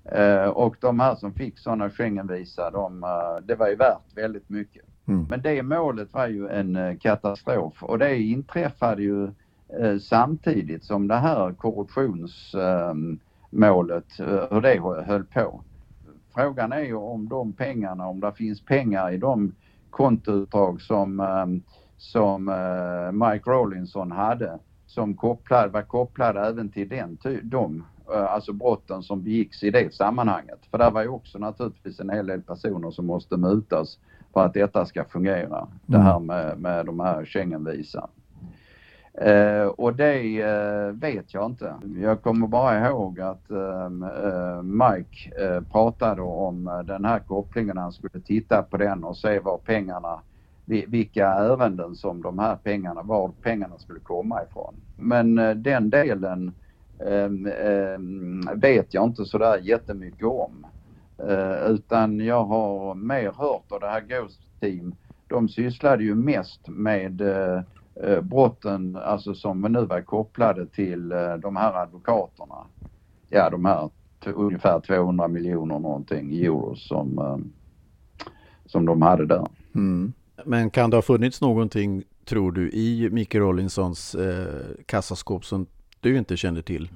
Eh, 0.05 0.47
och 0.47 0.75
de 0.79 0.99
här 0.99 1.15
som 1.15 1.33
fick 1.33 1.59
sådana 1.59 1.89
Schengenvisa, 1.89 2.71
de, 2.71 3.03
eh, 3.03 3.45
det 3.45 3.55
var 3.55 3.67
ju 3.67 3.75
värt 3.75 4.17
väldigt 4.17 4.49
mycket. 4.49 4.85
Mm. 5.05 5.27
Men 5.29 5.41
det 5.41 5.63
målet 5.63 6.13
var 6.13 6.27
ju 6.27 6.47
en 6.47 6.75
eh, 6.75 6.97
katastrof 6.97 7.83
och 7.83 7.99
det 7.99 8.17
inträffade 8.17 9.01
ju 9.01 9.23
Eh, 9.25 9.31
samtidigt 10.01 10.83
som 10.83 11.07
det 11.07 11.15
här 11.15 11.53
korruptionsmålet, 11.53 14.19
eh, 14.19 14.25
hur 14.49 14.61
det 14.61 14.79
höll 15.05 15.23
på. 15.23 15.61
Frågan 16.33 16.71
är 16.71 16.79
ju 16.79 16.95
om 16.95 17.29
de 17.29 17.53
pengarna, 17.53 18.07
om 18.07 18.19
det 18.19 18.33
finns 18.33 18.65
pengar 18.65 19.11
i 19.11 19.17
de 19.17 19.55
kontoutdrag 19.89 20.81
som, 20.81 21.19
eh, 21.19 21.45
som 21.97 22.45
Mike 23.13 23.49
Rawlinson 23.49 24.11
hade 24.11 24.59
som 24.87 25.13
kopplad, 25.13 25.71
var 25.71 25.81
kopplade 25.81 26.39
även 26.39 26.69
till 26.69 26.89
den, 26.89 27.17
de, 27.43 27.85
alltså 28.07 28.53
brotten 28.53 29.03
som 29.03 29.23
begicks 29.23 29.63
i 29.63 29.71
det 29.71 29.93
sammanhanget. 29.93 30.59
För 30.71 30.77
där 30.77 30.91
var 30.91 31.01
ju 31.01 31.07
också 31.07 31.37
naturligtvis 31.37 31.99
en 31.99 32.09
hel 32.09 32.27
del 32.27 32.41
personer 32.41 32.91
som 32.91 33.05
måste 33.05 33.37
mutas 33.37 33.99
för 34.33 34.45
att 34.45 34.53
detta 34.53 34.85
ska 34.85 35.05
fungera. 35.05 35.67
Det 35.85 35.95
mm. 35.95 36.07
här 36.07 36.19
med, 36.19 36.59
med 36.59 36.85
de 36.85 36.99
här 36.99 37.25
Schengenvisa. 37.25 38.09
Eh, 39.21 39.65
och 39.65 39.95
det 39.95 40.41
eh, 40.41 40.91
vet 40.91 41.33
jag 41.33 41.45
inte. 41.45 41.75
Jag 41.97 42.21
kommer 42.21 42.47
bara 42.47 42.87
ihåg 42.89 43.19
att 43.19 43.51
ehm, 43.51 44.03
eh, 44.03 44.61
Mike 44.61 45.43
eh, 45.45 45.61
pratade 45.61 46.21
om 46.21 46.67
eh, 46.67 46.79
den 46.79 47.05
här 47.05 47.19
kopplingen. 47.19 47.77
Han 47.77 47.91
skulle 47.91 48.21
titta 48.21 48.63
på 48.63 48.77
den 48.77 49.03
och 49.03 49.17
se 49.17 49.39
var 49.39 49.57
pengarna, 49.57 50.19
vilka 50.65 51.27
ärenden 51.27 51.95
som 51.95 52.21
de 52.21 52.39
här 52.39 52.55
pengarna, 52.55 53.01
var 53.03 53.31
pengarna 53.41 53.77
skulle 53.77 53.99
komma 53.99 54.43
ifrån. 54.43 54.75
Men 54.97 55.37
eh, 55.37 55.55
den 55.55 55.89
delen 55.89 56.51
ehm, 57.05 57.47
ehm, 57.47 58.41
vet 58.55 58.93
jag 58.93 59.03
inte 59.03 59.25
sådär 59.25 59.59
jättemycket 59.61 60.27
om. 60.27 60.65
utan 61.67 62.19
jag 62.19 62.43
har 62.43 62.95
mer 62.95 63.31
hört 63.31 63.71
av 63.71 63.79
det 63.79 63.87
här 63.87 64.01
Ghost 64.01 64.41
Team. 64.59 64.95
De 65.27 65.49
sysslade 65.49 66.03
ju 66.03 66.15
mest 66.15 66.67
med 66.67 67.21
eh, 67.21 67.61
brotten 68.21 68.95
alltså 68.95 69.35
som 69.35 69.61
nu 69.61 69.85
var 69.85 70.01
kopplade 70.01 70.65
till 70.65 71.11
eh, 71.11 71.33
de 71.33 71.55
här 71.55 71.73
advokaterna. 71.73 72.55
Ja, 73.29 73.49
de 73.49 73.65
här 73.65 73.89
ungefär 74.25 74.79
200 74.79 75.27
miljoner 75.27 75.79
någonting 75.79 76.33
euro 76.33 76.75
som, 76.75 77.17
eh, 77.17 77.37
som 78.65 78.85
de 78.85 79.01
hade 79.01 79.25
där. 79.25 79.47
Mm. 79.75 80.13
Men 80.45 80.69
kan 80.69 80.89
det 80.89 80.97
ha 80.97 81.01
funnits 81.01 81.41
någonting, 81.41 82.03
tror 82.25 82.51
du, 82.51 82.69
i 82.71 83.09
Micke 83.11 83.35
Rollinsons 83.35 84.15
eh, 84.15 84.85
kassaskåp 84.85 85.45
som 85.45 85.65
du 85.99 86.17
inte 86.17 86.37
kände 86.37 86.61
till? 86.61 86.89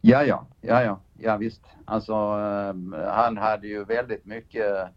Ja, 0.00 0.24
ja, 0.24 0.46
ja, 0.60 0.82
ja, 0.82 1.00
ja 1.18 1.36
visst. 1.36 1.62
Alltså, 1.84 2.12
eh, 2.12 3.08
han 3.12 3.36
hade 3.36 3.66
ju 3.66 3.84
väldigt 3.84 4.26
mycket 4.26 4.64
Eh, 4.64 4.88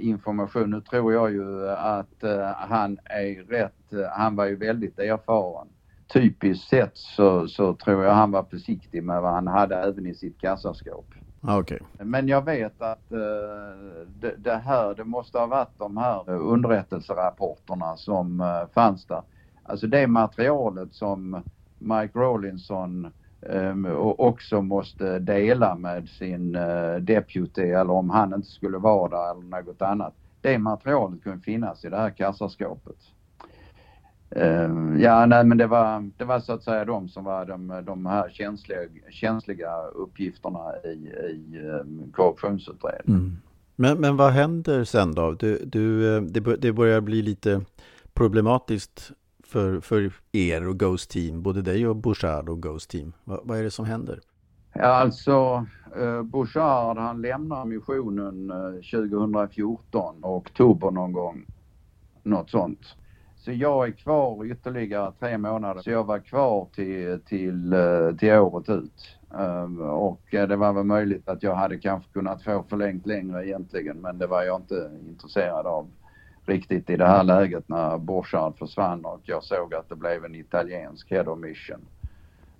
information. 0.00 0.70
Nu 0.70 0.80
tror 0.80 1.12
jag 1.12 1.32
ju 1.32 1.68
att 1.70 2.22
eh, 2.22 2.50
han 2.56 2.98
är 3.04 3.44
rätt, 3.48 3.92
eh, 3.92 3.98
han 4.12 4.36
var 4.36 4.46
ju 4.46 4.56
väldigt 4.56 4.98
erfaren. 4.98 5.68
Typiskt 6.12 6.68
sett 6.68 6.96
så, 6.96 7.48
så 7.48 7.74
tror 7.74 8.04
jag 8.04 8.12
han 8.12 8.30
var 8.30 8.44
försiktig 8.44 9.02
med 9.02 9.22
vad 9.22 9.32
han 9.32 9.46
hade 9.46 9.76
även 9.76 10.06
i 10.06 10.14
sitt 10.14 10.40
kassaskåp. 10.40 11.06
Ah, 11.40 11.58
okay. 11.58 11.78
Men 11.98 12.28
jag 12.28 12.44
vet 12.44 12.82
att 12.82 13.08
det, 14.20 14.34
det, 14.38 14.56
här, 14.56 14.94
det 14.94 15.04
måste 15.04 15.38
ha 15.38 15.46
varit 15.46 15.78
de 15.78 15.96
här 15.96 16.30
underrättelserapporterna 16.30 17.96
som 17.96 18.42
fanns 18.74 19.06
där. 19.06 19.22
Alltså 19.62 19.86
det 19.86 20.06
materialet 20.06 20.94
som 20.94 21.42
Mike 21.78 22.18
Rawlinson 22.18 23.12
Ehm, 23.50 23.84
och 23.84 24.20
också 24.20 24.62
måste 24.62 25.18
dela 25.18 25.74
med 25.74 26.08
sin 26.08 26.54
eh, 26.54 26.96
deputy 26.96 27.62
eller 27.62 27.90
om 27.90 28.10
han 28.10 28.34
inte 28.34 28.48
skulle 28.48 28.78
vara 28.78 29.10
där 29.10 29.30
eller 29.30 29.64
något 29.64 29.82
annat. 29.82 30.14
Det 30.40 30.58
materialet 30.58 31.22
kunde 31.22 31.42
finnas 31.42 31.84
i 31.84 31.88
det 31.88 31.96
här 31.96 32.10
kassaskåpet. 32.10 32.96
Ehm, 34.30 35.00
ja, 35.00 35.26
nej 35.26 35.44
men 35.44 35.58
det 35.58 35.66
var, 35.66 36.10
det 36.16 36.24
var 36.24 36.40
så 36.40 36.52
att 36.52 36.62
säga 36.62 36.84
de 36.84 37.08
som 37.08 37.24
var 37.24 37.46
de, 37.46 37.82
de 37.86 38.06
här 38.06 38.28
känsliga, 38.28 38.78
känsliga 39.10 39.82
uppgifterna 39.94 40.72
i, 40.84 40.88
i 40.88 41.68
ehm, 41.68 42.12
korruptionsutredningen. 42.12 43.20
Mm. 43.20 43.36
Men, 43.76 44.00
men 44.00 44.16
vad 44.16 44.32
händer 44.32 44.84
sen 44.84 45.14
då? 45.14 45.32
Du, 45.32 45.64
du, 45.64 46.16
eh, 46.16 46.22
det, 46.22 46.56
det 46.56 46.72
börjar 46.72 47.00
bli 47.00 47.22
lite 47.22 47.60
problematiskt 48.14 49.12
för, 49.56 49.80
för 49.80 50.12
er 50.32 50.68
och 50.68 50.78
Ghost 50.78 51.10
Team, 51.10 51.42
både 51.42 51.62
dig 51.62 51.88
och 51.88 51.96
Bouchard 51.96 52.48
och 52.48 52.62
Ghost 52.62 52.90
Team? 52.90 53.12
Va, 53.24 53.40
vad 53.44 53.58
är 53.58 53.62
det 53.62 53.70
som 53.70 53.84
händer? 53.84 54.20
Ja, 54.72 54.84
alltså 54.84 55.66
eh, 56.00 56.22
Bouchard 56.22 56.98
han 56.98 57.22
lämnar 57.22 57.64
missionen 57.64 58.50
eh, 58.50 59.00
2014, 59.00 60.14
oktober 60.22 60.90
någon 60.90 61.12
gång. 61.12 61.46
Något 62.22 62.50
sånt. 62.50 62.96
Så 63.36 63.52
jag 63.52 63.88
är 63.88 63.92
kvar 63.92 64.44
ytterligare 64.44 65.12
tre 65.20 65.38
månader. 65.38 65.82
Så 65.82 65.90
jag 65.90 66.04
var 66.04 66.18
kvar 66.18 66.68
till, 66.74 67.20
till, 67.26 67.72
eh, 67.72 68.16
till 68.18 68.32
året 68.32 68.68
ut. 68.68 69.18
Eh, 69.38 69.80
och 69.80 70.34
eh, 70.34 70.48
det 70.48 70.56
var 70.56 70.72
väl 70.72 70.84
möjligt 70.84 71.28
att 71.28 71.42
jag 71.42 71.54
hade 71.54 71.78
kanske 71.78 72.12
kunnat 72.12 72.42
få 72.42 72.64
förlängt 72.68 73.06
längre 73.06 73.46
egentligen 73.46 73.96
men 74.00 74.18
det 74.18 74.26
var 74.26 74.42
jag 74.42 74.60
inte 74.60 74.90
intresserad 75.08 75.66
av 75.66 75.88
riktigt 76.48 76.90
i 76.90 76.96
det 76.96 77.06
här 77.06 77.24
läget 77.24 77.68
när 77.68 77.98
Borchardt 77.98 78.58
försvann 78.58 79.04
och 79.04 79.20
jag 79.22 79.44
såg 79.44 79.74
att 79.74 79.88
det 79.88 79.96
blev 79.96 80.24
en 80.24 80.34
italiensk 80.34 81.10
head 81.10 81.24
of 81.24 81.38
mission. 81.38 81.80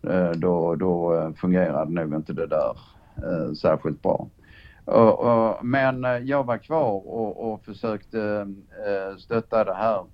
Eh, 0.03 0.31
då, 0.31 0.75
då 0.75 1.15
eh, 1.15 1.33
fungerade 1.33 1.91
nog 1.91 2.15
inte 2.15 2.33
det 2.33 2.47
där 2.47 2.79
eh, 3.17 3.53
särskilt 3.53 4.03
bra. 4.03 4.29
Men 5.63 6.27
jag 6.27 6.45
var 6.45 6.59
kvar 6.59 7.09
och, 7.09 7.53
och 7.53 7.65
försökte 7.65 8.47
stötta 9.19 9.65
det 9.65 9.75
här 9.75 10.05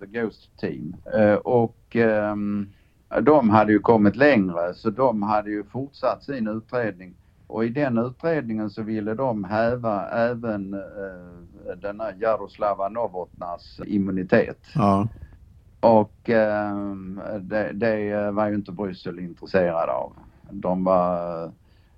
The 0.00 0.06
Ghost 0.06 0.58
Team. 0.60 0.96
och 1.42 1.96
ehm, 1.96 2.72
de 3.20 3.50
hade 3.50 3.72
ju 3.72 3.78
kommit 3.78 4.16
längre 4.16 4.74
så 4.74 4.90
de 4.90 5.22
hade 5.22 5.50
ju 5.50 5.64
fortsatt 5.64 6.24
sin 6.24 6.48
utredning 6.48 7.14
och 7.52 7.64
i 7.64 7.68
den 7.68 7.98
utredningen 7.98 8.70
så 8.70 8.82
ville 8.82 9.14
de 9.14 9.44
häva 9.44 10.08
även 10.08 10.74
eh, 10.74 11.76
den 11.76 12.00
här 12.00 12.16
Jaroslava 12.20 12.88
Novotnas 12.88 13.80
immunitet. 13.86 14.58
Ja. 14.74 15.08
Och 15.80 16.30
eh, 16.30 16.94
det, 17.40 17.72
det, 17.72 18.30
var 18.30 18.48
ju 18.48 18.54
inte 18.54 18.72
Bryssel 18.72 19.18
intresserad 19.18 19.88
av. 19.88 20.12
De 20.50 20.84
var, 20.84 21.50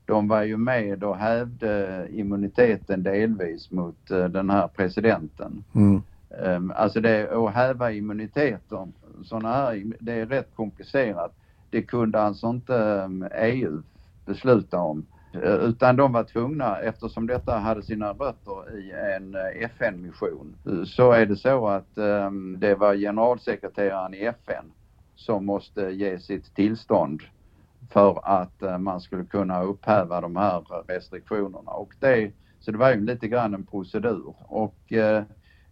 de 0.04 0.28
var 0.28 0.42
ju 0.42 0.56
med 0.56 1.04
och 1.04 1.16
hävde 1.16 2.06
immuniteten 2.10 3.02
delvis 3.02 3.70
mot 3.70 4.10
eh, 4.10 4.24
den 4.24 4.50
här 4.50 4.68
presidenten. 4.68 5.64
Mm. 5.74 6.02
Um, 6.28 6.72
alltså 6.76 7.00
det 7.00 7.30
att 7.32 7.54
häva 7.54 7.92
immuniteten, 7.92 8.92
sådana 9.24 9.52
här, 9.52 9.92
det 10.00 10.12
är 10.12 10.26
rätt 10.26 10.50
komplicerat. 10.56 11.32
Det 11.70 11.82
kunde 11.82 12.20
alltså 12.20 12.46
inte 12.46 13.08
EU 13.34 13.82
besluta 14.26 14.78
om. 14.78 15.06
Eh, 15.42 15.54
utan 15.54 15.96
de 15.96 16.12
var 16.12 16.24
tvungna, 16.24 16.78
eftersom 16.78 17.26
detta 17.26 17.58
hade 17.58 17.82
sina 17.82 18.12
rötter 18.12 18.78
i 18.78 18.92
en 19.16 19.34
eh, 19.34 19.64
FN-mission, 19.64 20.56
eh, 20.66 20.84
så 20.84 21.12
är 21.12 21.26
det 21.26 21.36
så 21.36 21.68
att 21.68 21.98
ehm, 21.98 22.56
det 22.60 22.74
var 22.74 22.94
generalsekreteraren 22.94 24.14
i 24.14 24.24
FN 24.24 24.64
som 25.14 25.46
måste 25.46 25.80
ge 25.80 26.18
sitt 26.18 26.54
tillstånd 26.54 27.22
för 27.90 28.20
att 28.24 28.80
man 28.80 29.00
skulle 29.00 29.24
kunna 29.24 29.62
upphäva 29.62 30.20
de 30.20 30.36
här 30.36 30.64
restriktionerna. 30.88 31.70
Och 31.70 31.94
det, 32.00 32.32
så 32.60 32.70
det 32.70 32.78
var 32.78 32.90
ju 32.90 33.00
lite 33.00 33.28
grann 33.28 33.54
en 33.54 33.66
procedur. 33.66 34.34
Och 34.38 34.92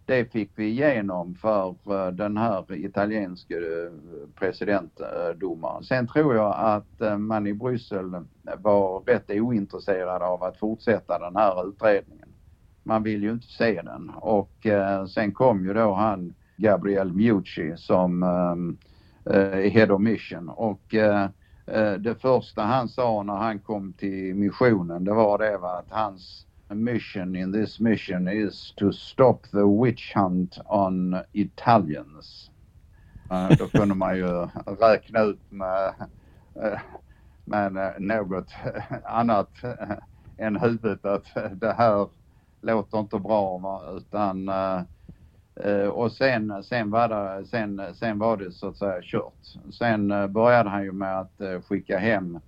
det 0.05 0.31
fick 0.31 0.51
vi 0.55 0.65
igenom 0.65 1.35
för 1.35 1.75
eh, 1.87 2.11
den 2.11 2.37
här 2.37 2.65
italienske 2.75 3.55
eh, 3.55 3.91
presidentdomaren. 4.35 5.83
Sen 5.83 6.07
tror 6.07 6.35
jag 6.35 6.55
att 6.57 7.01
eh, 7.01 7.17
man 7.17 7.47
i 7.47 7.53
Bryssel 7.53 8.11
var 8.57 8.99
rätt 8.99 9.29
ointresserad 9.29 10.21
av 10.21 10.43
att 10.43 10.57
fortsätta 10.57 11.19
den 11.19 11.35
här 11.35 11.69
utredningen. 11.69 12.29
Man 12.83 13.03
vill 13.03 13.23
ju 13.23 13.31
inte 13.31 13.47
se 13.47 13.81
den 13.81 14.09
och 14.09 14.67
sen 15.13 15.31
kom 15.31 15.65
ju 15.65 15.73
då 15.73 15.93
han 15.93 16.33
Gabriel 16.57 17.13
Mucci 17.13 17.73
som 17.77 18.23
Head 19.73 19.91
of 19.91 20.01
Mission 20.01 20.49
och 20.49 20.81
det 21.99 22.21
första 22.21 22.61
han 22.61 22.89
sa 22.89 23.23
när 23.23 23.35
han 23.35 23.59
kom 23.59 23.93
till 23.93 24.35
missionen 24.35 25.03
det 25.03 25.13
var 25.13 25.37
det 25.37 25.55
att 25.55 25.85
hans 25.89 26.45
mission 26.69 27.35
in 27.35 27.51
this 27.51 27.79
mission 27.79 28.27
is 28.27 28.73
to 28.77 28.91
stop 28.91 29.47
the 29.51 29.67
witch 29.67 30.13
hunt 30.13 30.57
on 30.65 31.23
Italians. 31.33 32.49
Uh, 33.31 33.49
då 33.57 33.67
kunde 33.67 33.95
man 33.95 34.17
ju 34.17 34.47
räkna 34.79 35.19
ut 35.19 35.39
med, 35.49 35.93
med 37.45 37.95
något 37.99 38.53
annat 39.05 39.49
än 40.37 40.55
huvudet 40.55 41.05
att 41.05 41.25
det 41.51 41.73
här 41.73 42.07
låter 42.61 42.99
inte 42.99 43.19
bra 43.19 43.81
utan 43.97 44.49
eh, 45.55 45.87
och 45.87 46.11
sen, 46.11 46.63
sen, 46.63 46.89
var 46.89 47.07
det, 47.07 47.45
sen, 47.45 47.81
sen 47.93 48.19
var 48.19 48.37
det 48.37 48.51
så 48.51 48.67
att 48.67 48.77
säga 48.77 49.01
kört. 49.01 49.73
Sen 49.73 50.11
eh, 50.11 50.27
började 50.27 50.69
han 50.69 50.83
ju 50.83 50.91
med 50.91 51.19
att 51.19 51.41
eh, 51.41 51.61
skicka 51.61 51.97
hem 51.97 52.39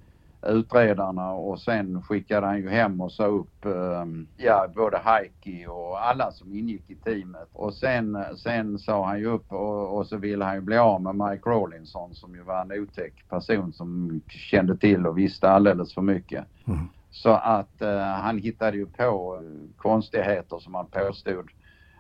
utredarna 0.46 1.32
och 1.32 1.60
sen 1.60 2.02
skickade 2.02 2.48
han 2.48 2.58
ju 2.58 2.70
hem 2.70 3.02
och 3.02 3.12
sa 3.12 3.26
upp 3.26 3.66
ehm, 3.66 4.28
ja, 4.38 4.68
både 4.76 4.98
Heikki 4.98 5.66
och 5.68 6.08
alla 6.08 6.32
som 6.32 6.54
ingick 6.54 6.90
i 6.90 6.96
teamet. 6.96 7.50
Och 7.54 7.74
sen, 7.74 8.18
sen 8.38 8.80
sa 8.80 9.06
han 9.06 9.20
ju 9.20 9.26
upp 9.26 9.52
och, 9.52 9.98
och 9.98 10.08
så 10.08 10.18
ville 10.18 10.46
han 10.46 10.56
ju 10.56 10.62
bli 10.62 10.78
av 10.78 11.02
med 11.02 11.16
Mike 11.16 11.50
Rawlinson 11.50 12.16
som 12.16 12.36
ju 12.36 12.42
var 12.42 12.62
en 12.62 12.82
otäck 12.82 13.14
person 13.30 13.74
som 13.74 14.22
kände 14.28 14.78
till 14.78 15.08
och 15.08 15.18
visste 15.18 15.50
alldeles 15.50 15.94
för 15.94 16.02
mycket. 16.02 16.46
Mm. 16.68 16.88
Så 17.12 17.30
att 17.30 17.82
uh, 17.82 17.98
han 18.00 18.38
hittade 18.38 18.78
ju 18.78 18.86
på 18.86 19.42
konstigheter 19.78 20.60
som 20.60 20.76
han 20.76 20.86
påstod 20.86 21.50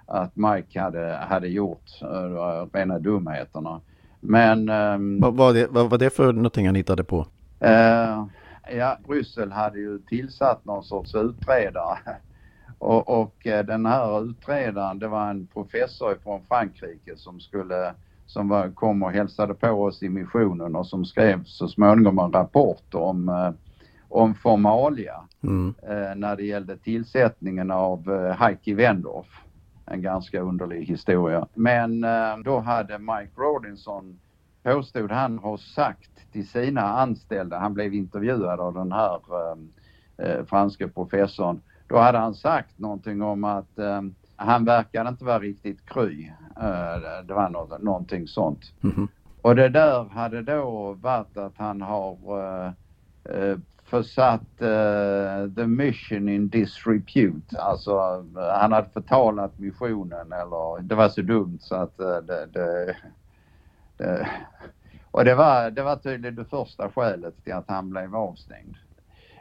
att 0.06 0.36
Mike 0.36 0.82
hade, 0.82 1.18
hade 1.30 1.48
gjort, 1.48 2.02
uh, 2.04 2.68
rena 2.74 3.00
dumheterna. 3.00 3.82
Men... 4.20 4.70
Um, 4.70 5.20
vad, 5.20 5.36
var 5.36 5.54
det, 5.54 5.68
vad 5.68 5.90
var 5.90 5.98
det 5.98 6.10
för 6.10 6.34
någonting 6.34 6.66
han 6.66 6.76
hittade 6.76 7.04
på? 7.04 7.26
Uh, 7.64 8.26
ja, 8.78 8.98
Bryssel 9.08 9.52
hade 9.52 9.80
ju 9.80 10.00
tillsatt 10.00 10.66
någon 10.66 10.84
sorts 10.84 11.16
utredare. 11.16 12.00
Och, 12.80 13.22
och, 13.22 13.48
eh, 13.48 13.66
den 13.66 13.86
här 13.86 14.30
utredaren, 14.30 15.00
det 15.00 15.08
var 15.08 15.30
en 15.30 15.48
professor 15.48 16.18
från 16.24 16.42
Frankrike 16.48 17.18
som 17.18 17.40
skulle 17.40 17.94
som 18.26 18.48
var, 18.48 18.70
kom 18.70 19.04
och 19.04 19.12
hälsade 19.12 19.54
på 19.54 19.68
oss 19.68 20.04
i 20.04 20.10
missionen 20.10 20.76
och 20.76 20.88
som 20.88 21.06
skrev 21.06 21.44
så 21.44 21.68
småningom 21.68 22.20
en 22.20 22.32
rapport 22.32 22.94
om, 22.94 23.30
eh, 23.30 23.52
om 24.10 24.36
formalia 24.36 25.16
mm. 25.44 25.76
eh, 25.84 26.16
när 26.16 26.36
det 26.36 26.44
gällde 26.44 26.78
tillsättningen 26.78 27.72
av 27.72 28.12
eh, 28.12 28.36
Heikki 28.36 28.74
Wendorf. 28.74 29.42
En 29.86 30.02
ganska 30.02 30.42
underlig 30.42 30.86
historia. 30.86 31.48
Men 31.54 32.04
eh, 32.04 32.38
då 32.44 32.60
hade 32.60 33.00
Mike 33.00 33.32
Rawlinson, 33.38 34.20
påstod 34.66 35.12
han, 35.12 35.38
ha 35.38 35.58
sagt 35.58 36.32
till 36.32 36.48
sina 36.48 36.82
anställda, 36.82 37.60
han 37.60 37.74
blev 37.74 37.94
intervjuad 37.94 38.60
av 38.60 38.74
den 38.74 38.92
här 38.92 39.20
eh, 39.32 39.58
eh 40.28 40.46
franske 40.46 40.88
professorn, 40.88 41.62
då 41.88 41.98
hade 41.98 42.18
han 42.18 42.34
sagt 42.34 42.80
någonting 42.80 43.22
om 43.22 43.44
att 43.44 43.80
eh, 43.80 44.02
han 44.36 44.66
verkade 44.66 45.10
inte 45.10 45.26
vara 45.26 45.40
riktigt 45.40 45.86
kry. 45.86 46.32
Eh, 46.58 47.26
det 47.28 47.34
var 47.34 47.50
något, 47.50 47.82
någonting 47.82 48.28
sånt. 48.28 48.74
Mm 48.84 48.96
-hmm. 48.96 49.08
Och 49.42 49.56
det 49.56 49.70
där 49.70 50.04
hade 50.04 50.42
då 50.42 50.94
varit 51.02 51.38
att 51.38 51.58
han 51.58 51.82
har 51.82 52.18
uh, 52.38 52.72
uh, 53.36 53.58
försatt 53.84 54.62
uh, 54.62 55.54
the 55.56 55.68
mission 55.68 56.30
in 56.30 56.50
disrepute. 56.50 57.62
Alltså 57.62 58.26
han 58.36 58.72
hade 58.72 58.90
förtalat 58.90 59.60
missionen 59.60 60.32
eller 60.32 60.82
det 60.82 60.96
var 60.96 61.10
så 61.10 61.22
dumt 61.22 61.58
så 61.62 61.76
att 61.76 61.98
det, 61.98 62.48
det, 62.54 62.96
det 63.98 64.28
och 65.16 65.26
det 65.26 65.36
var, 65.36 65.72
det 65.72 65.84
var 65.84 65.96
tydligen 65.96 66.36
det 66.36 66.46
första 66.46 66.90
skälet 66.90 67.44
till 67.44 67.54
att 67.54 67.66
han 67.68 67.90
blev 67.90 68.16
avstängd. 68.16 68.76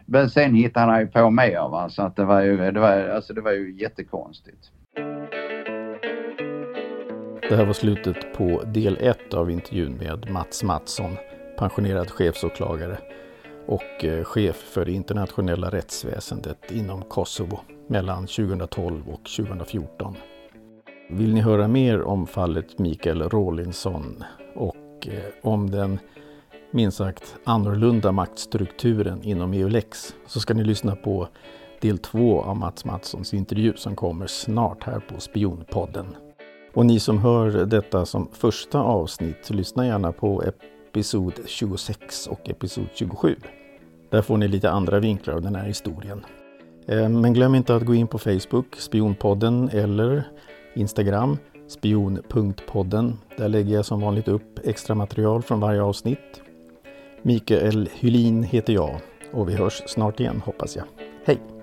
Men 0.07 0.30
sen 0.30 0.55
hittade 0.55 0.92
han 0.92 1.00
ju 1.00 1.07
på 1.07 1.30
mer 1.30 1.68
va? 1.68 1.88
så 1.88 2.02
att 2.02 2.16
det 2.16 2.24
var 2.24 2.42
ju, 2.42 2.70
det 2.70 2.80
var, 2.80 3.09
alltså 3.09 3.34
det 3.34 3.40
var 3.40 3.52
ju 3.52 3.80
jättekonstigt. 3.80 4.70
Det 7.48 7.57
här 7.57 7.66
var 7.66 7.72
slutet 7.72 8.34
på 8.36 8.62
del 8.62 8.98
1 9.00 9.34
av 9.34 9.50
intervjun 9.50 9.92
med 9.92 10.30
Mats 10.30 10.62
Mattsson, 10.62 11.16
pensionerad 11.59 12.11
chefsåklagare 12.11 12.98
och 13.66 14.05
eh, 14.05 14.24
chef 14.24 14.57
för 14.57 14.84
det 14.84 14.92
internationella 14.92 15.70
rättsväsendet 15.70 16.70
inom 16.70 17.02
Kosovo 17.02 17.61
mellan 17.88 18.26
2012 18.26 19.09
och 19.09 19.24
2014. 19.36 20.16
Vill 21.11 21.34
ni 21.34 21.40
höra 21.40 21.68
mer 21.68 22.02
om 22.02 22.26
fallet 22.26 22.78
Mikael 22.78 23.22
Rawlinson 23.22 24.24
och 25.42 25.52
om 25.52 25.70
den 25.70 25.98
minst 26.70 26.96
sagt 26.96 27.36
annorlunda 27.44 28.12
maktstrukturen 28.12 29.22
inom 29.22 29.52
EULEX 29.52 30.14
så 30.26 30.40
ska 30.40 30.55
ni 30.55 30.64
lyssna 30.64 30.96
på 30.96 31.28
del 31.80 31.98
två 31.98 32.42
av 32.42 32.57
Mats 32.57 32.84
Mattssons 32.84 33.34
intervju 33.34 33.72
som 33.76 33.96
kommer 33.96 34.26
snart 34.26 34.84
här 34.84 35.00
på 35.00 35.20
Spionpodden. 35.20 36.07
Och 36.74 36.86
ni 36.86 37.00
som 37.00 37.18
hör 37.18 37.50
detta 37.66 38.07
som 38.07 38.28
första 38.32 38.78
avsnitt, 38.78 39.50
lyssna 39.50 39.86
gärna 39.86 40.12
på 40.12 40.42
episod 40.42 41.32
26 41.46 42.26
och 42.26 42.50
episod 42.50 42.86
27. 42.94 43.36
Där 44.11 44.22
får 44.22 44.36
ni 44.36 44.48
lite 44.48 44.70
andra 44.70 45.00
vinklar 45.00 45.34
av 45.34 45.42
den 45.42 45.55
här 45.55 45.64
historien. 45.64 46.24
Eh, 46.86 47.09
men 47.09 47.32
glöm 47.32 47.55
inte 47.55 47.76
att 47.76 47.86
gå 47.86 47.94
in 47.94 48.07
på 48.07 48.18
Facebook, 48.18 48.76
Spionpodden 48.76 49.68
eller 49.72 50.24
Instagram, 50.74 51.38
spion.podden. 51.66 53.18
Där 53.36 53.48
lägger 53.48 53.74
jag 53.74 53.84
som 53.84 54.00
vanligt 54.00 54.28
upp 54.28 54.60
extra 54.64 54.94
material 54.94 55.42
från 55.42 55.60
varje 55.60 55.82
avsnitt. 55.82 56.42
Mikael 57.22 57.88
Hylin 57.94 58.42
heter 58.42 58.72
jag 58.72 59.00
och 59.32 59.48
vi 59.48 59.54
hörs 59.54 59.82
snart 59.86 60.20
igen 60.20 60.42
hoppas 60.44 60.76
jag. 60.76 60.84
Hej! 61.24 61.53